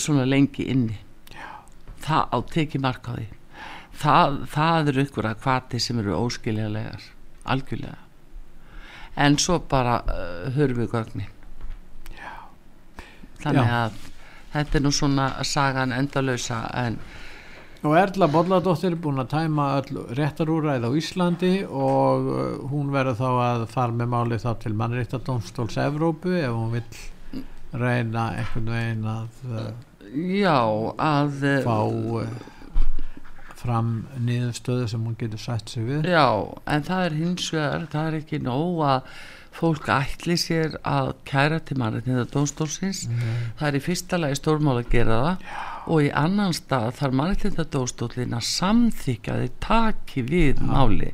[0.00, 1.03] svona lengi inni
[2.04, 3.26] það á tekið mark á því.
[3.94, 7.10] Það, það eru ykkur að kvati sem eru óskiljanlegar
[7.44, 8.00] algjörlega.
[9.14, 11.30] En svo bara uh, hörum við gögnin.
[13.44, 13.76] Þannig Já.
[13.84, 14.00] að
[14.54, 16.98] þetta er nú svona sagan endalösa en
[17.84, 19.64] og Erla Bolladóttir er búin að tæma
[20.16, 25.76] réttarúræð á Íslandi og uh, hún verður þá að fara með máli þá til mannréttadómstóls
[25.84, 27.44] Evrópu ef hún vill
[27.74, 29.68] reyna einhvern veginn að uh,
[30.14, 30.58] já
[31.02, 32.34] að uh, fá uh,
[33.64, 36.10] fram niðurstöðu sem hún getur sætt sig við.
[36.12, 36.28] Já
[36.70, 39.14] en það er hins vegar það er ekki nóg að
[39.54, 43.04] fólk ætli sér að kæra til mannréttinda dómstólsins.
[43.60, 47.64] Það er í fyrsta lagi stórmál að gera það og í annan stað þarf mannréttinda
[47.72, 51.10] dómstólin að samþykja þeir taki við máli.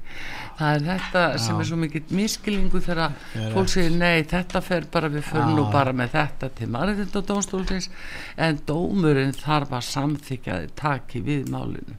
[0.60, 1.60] Það er þetta sem Já.
[1.60, 3.16] er svo mikill miskilningu þegar
[3.54, 5.72] fólk segir nei þetta fer bara við förum nú Já.
[5.78, 7.90] bara með þetta til mannréttinda dómstólins
[8.36, 11.98] en dómurinn þarf að samþykja þeir taki við málinu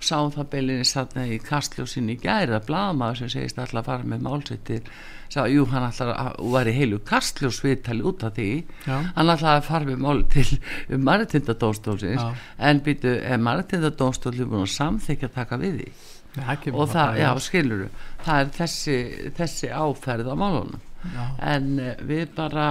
[0.00, 0.06] Já.
[0.08, 4.04] sáum það beilinni satna í kastljósinni í gæri að blaðamaður sem segist alltaf að fara
[4.12, 4.82] með málsveitir
[5.28, 8.46] sá, jú, hann alltaf var í heilu kastljósviðtali út af því
[8.86, 8.96] Já.
[9.16, 10.46] hann alltaf að fara með mál til
[10.94, 12.34] um maritindadómstólsins Já.
[12.70, 15.90] en býtu, er maritindadómstóli búin að samþykja taka við því
[16.38, 17.86] Nei, og það, já, í- skilur
[18.22, 18.96] það er þessi,
[19.38, 21.24] þessi áferð á málunum Já.
[21.54, 22.66] en eh, við bara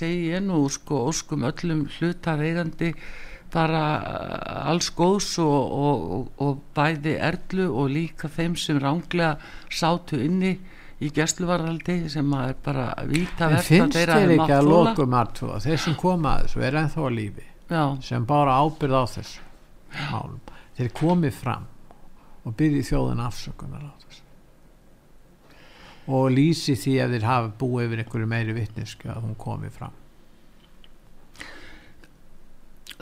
[0.00, 2.92] ég nú sko óskum öllum hlutar eigandi
[3.52, 9.36] bara eh, alls góðs og, og, og, bæði erlu og líka þeim sem ránglega
[9.70, 10.56] sátu inni
[10.96, 14.58] í gæsluvaraldi sem að er bara víta En verk finnst þeir hafi þér mátt ekki
[14.58, 18.60] að lokum aðtúa þeir sem koma að þessu er ennþá að lífi já, sem bara
[18.62, 19.44] ábyrð á þessu
[20.12, 20.40] málum
[20.76, 21.68] þeir komið fram
[22.46, 24.24] og byrði þjóðin afsökunar á þessu.
[26.16, 29.96] Og lýsi því ef þeir hafa búið yfir einhverju meiri vittnesku að hún komið fram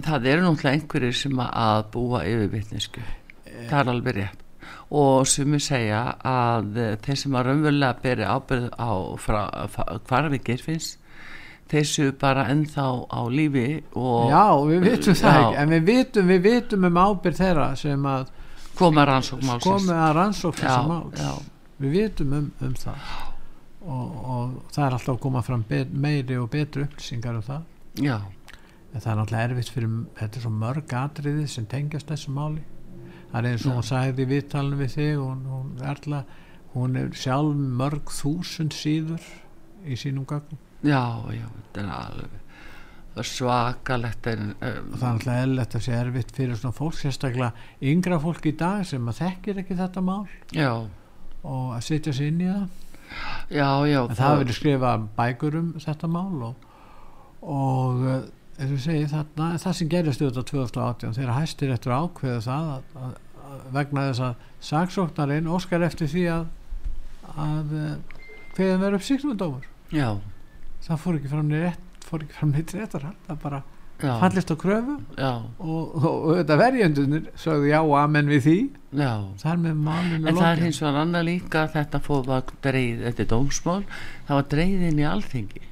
[0.03, 3.05] það eru náttúrulega einhverjir sem að búa yfir vitnesku
[3.69, 4.41] það er alveg rétt.
[4.95, 8.91] Og sumi segja að eh, þeir sem að raunverulega beri ábyrð á
[10.07, 10.95] hvarfi gerfins
[11.71, 15.45] þeir séu bara ennþá á lífi og já, við vitum það Já.
[15.45, 18.33] ekki en við vitum, við vitum um ábyrð þeirra sem að
[18.77, 19.11] koma að
[20.19, 21.33] rannsók mál já,
[21.81, 23.15] við vitum um, um það.
[23.85, 25.65] Og, og það er alltaf að koma fram
[26.05, 27.67] meiri og betri upplýsingar um það.
[28.05, 28.17] Já,
[28.95, 32.63] en það er náttúrulega erfitt fyrir þetta er svo mörg atriði sem tengjast þessu máli.
[33.33, 36.23] Það er eins og hún sagði viðtalinu við þig hún, hún, Erla,
[36.77, 39.27] hún er sjálf mörg þúsund síður
[39.85, 40.63] í sínum gögnum.
[40.87, 41.03] Já,
[41.35, 42.41] já þetta er alveg
[43.15, 46.75] það er svakalegt en, og það er um, náttúrulega eðlilegt að sé erfitt fyrir svona
[46.75, 47.51] fólk sérstaklega
[47.91, 50.25] yngra fólk í dag sem að þekkir ekki þetta mál.
[50.55, 50.73] Já,
[51.45, 52.65] og að setja sig inn í það.
[53.55, 56.67] Já, já en það hafa verið skrifað bækur um þetta mál og,
[57.55, 58.03] og
[58.59, 62.41] eh, eins og ég segi þarna það sem gerist auðvitað 2018 þegar hæstir eftir ákveðu
[62.47, 66.47] það að, að, að vegna þess að saksóknarinn óskar eftir því að
[67.35, 67.77] að
[68.55, 70.11] hverðin verður upp síknumdómur já,
[70.87, 73.63] það fór ekki fram neitt fór ekki fram neitt réttar það bara
[73.99, 74.97] já, fallist á kröfu.
[75.19, 78.57] Já, og, og, og þetta verjendunir sögðu já og amen við því.
[79.01, 79.13] Já.
[79.43, 83.05] Þar með málinu En það er hins vegar annað líka að þetta fóð var dreigð,
[83.09, 83.81] þetta er dómsmál,
[84.29, 85.65] það var dreigð inn í alþingi.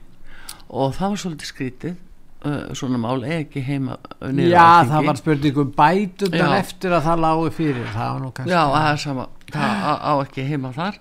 [0.73, 1.97] Og það var svolítið skrítið,
[2.45, 6.61] uh, svona mál ekki heima á Já, það var spurningum bætunar Já.
[6.63, 8.89] eftir að það lágu fyrir það var nú kannski Já, það.
[8.93, 10.99] er sama, það á, á ekki heima þar,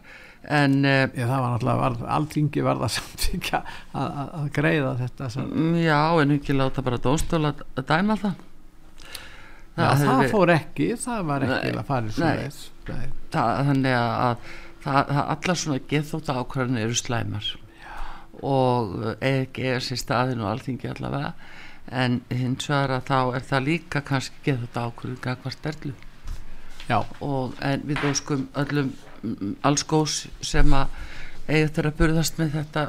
[0.62, 4.94] en uh, Já, það var náttúrulega, var, alþingi var það samtíkja að, að, að greiða
[5.04, 8.48] þetta sem, mm, já, en ekki láta bara dómstóla að dæma það.
[9.76, 12.32] það, það, hefði verið- fór ekki, það var ekki Nei, að fara svo
[13.32, 14.36] það, þannig að
[14.82, 17.52] það, það allar svona geðþótt ákvarðin eru slæmar
[18.42, 21.34] og ekki er sér staðin og alþingi allavega.
[21.92, 25.94] En hins vegar að þá er það líka kannski geðþótt ákvarðin gagvart erlu.
[26.90, 28.92] Já, og en við óskum öllum
[29.66, 30.94] alls góðs sem að
[31.48, 32.86] eiga þeirra að burðast með þetta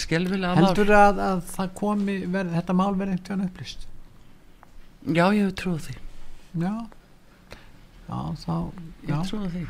[0.00, 0.62] skelvilega mál.
[0.68, 3.86] Heldur að, að það komi, ver, þetta mál verði veginn upplýst?
[5.06, 5.98] Já ég hef trúið því.
[6.60, 6.74] Já,
[8.06, 8.56] já, þá,
[9.06, 9.68] ég já, hef trúið því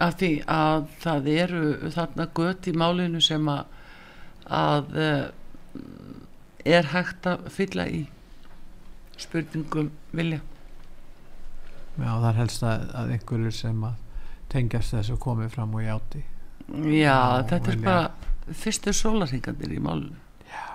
[0.00, 1.62] af því að það eru
[1.96, 3.74] þarna gött í málinu sem að,
[4.60, 5.26] að eh,
[6.78, 8.04] er hægt að fylla í
[9.20, 10.40] spurningum vilja.
[12.00, 16.24] Já, það er helst að, að einhverju sem að tengjast þessu komið fram og játi.
[16.70, 17.18] Já, Já,
[17.50, 17.86] þetta er vilja.
[17.86, 20.16] bara fyrstu sólarhingandir í málinu.
[20.48, 20.66] Já.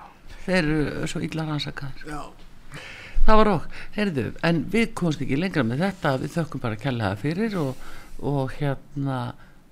[0.45, 2.05] þeir eru svo illa rannsakaðir.
[2.11, 2.81] Já,
[3.25, 7.21] það var okk, heyrðu, en við komumst ekki lengra með þetta, við þökkum bara kærlega
[7.23, 7.87] fyrir og,
[8.19, 9.19] og hérna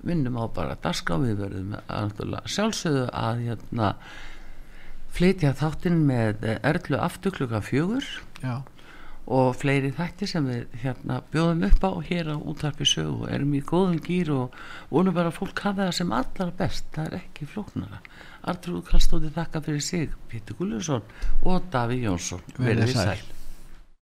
[0.03, 1.75] vinnum á bara dagskrá við verðum
[2.49, 3.93] sjálfsögðu að hérna
[5.13, 8.07] flytja þáttinn með Erlu aftur klukkan fjögur.
[8.43, 8.63] Já,
[9.23, 13.23] og fleiri þætti sem við hérna bjóðum upp á hér á útarpi sögu.
[13.23, 14.57] Og erum í góðum gýr og
[14.91, 16.89] vonum bara að fólk hafa það sem allar best.
[16.95, 18.01] Það er ekki flóknara.
[18.43, 21.07] Artrúð Kallstóði þakka fyrir sig Pétur Gulluðsson
[21.47, 22.43] og Daví Jónsson.
[22.59, 23.32] Verið sæl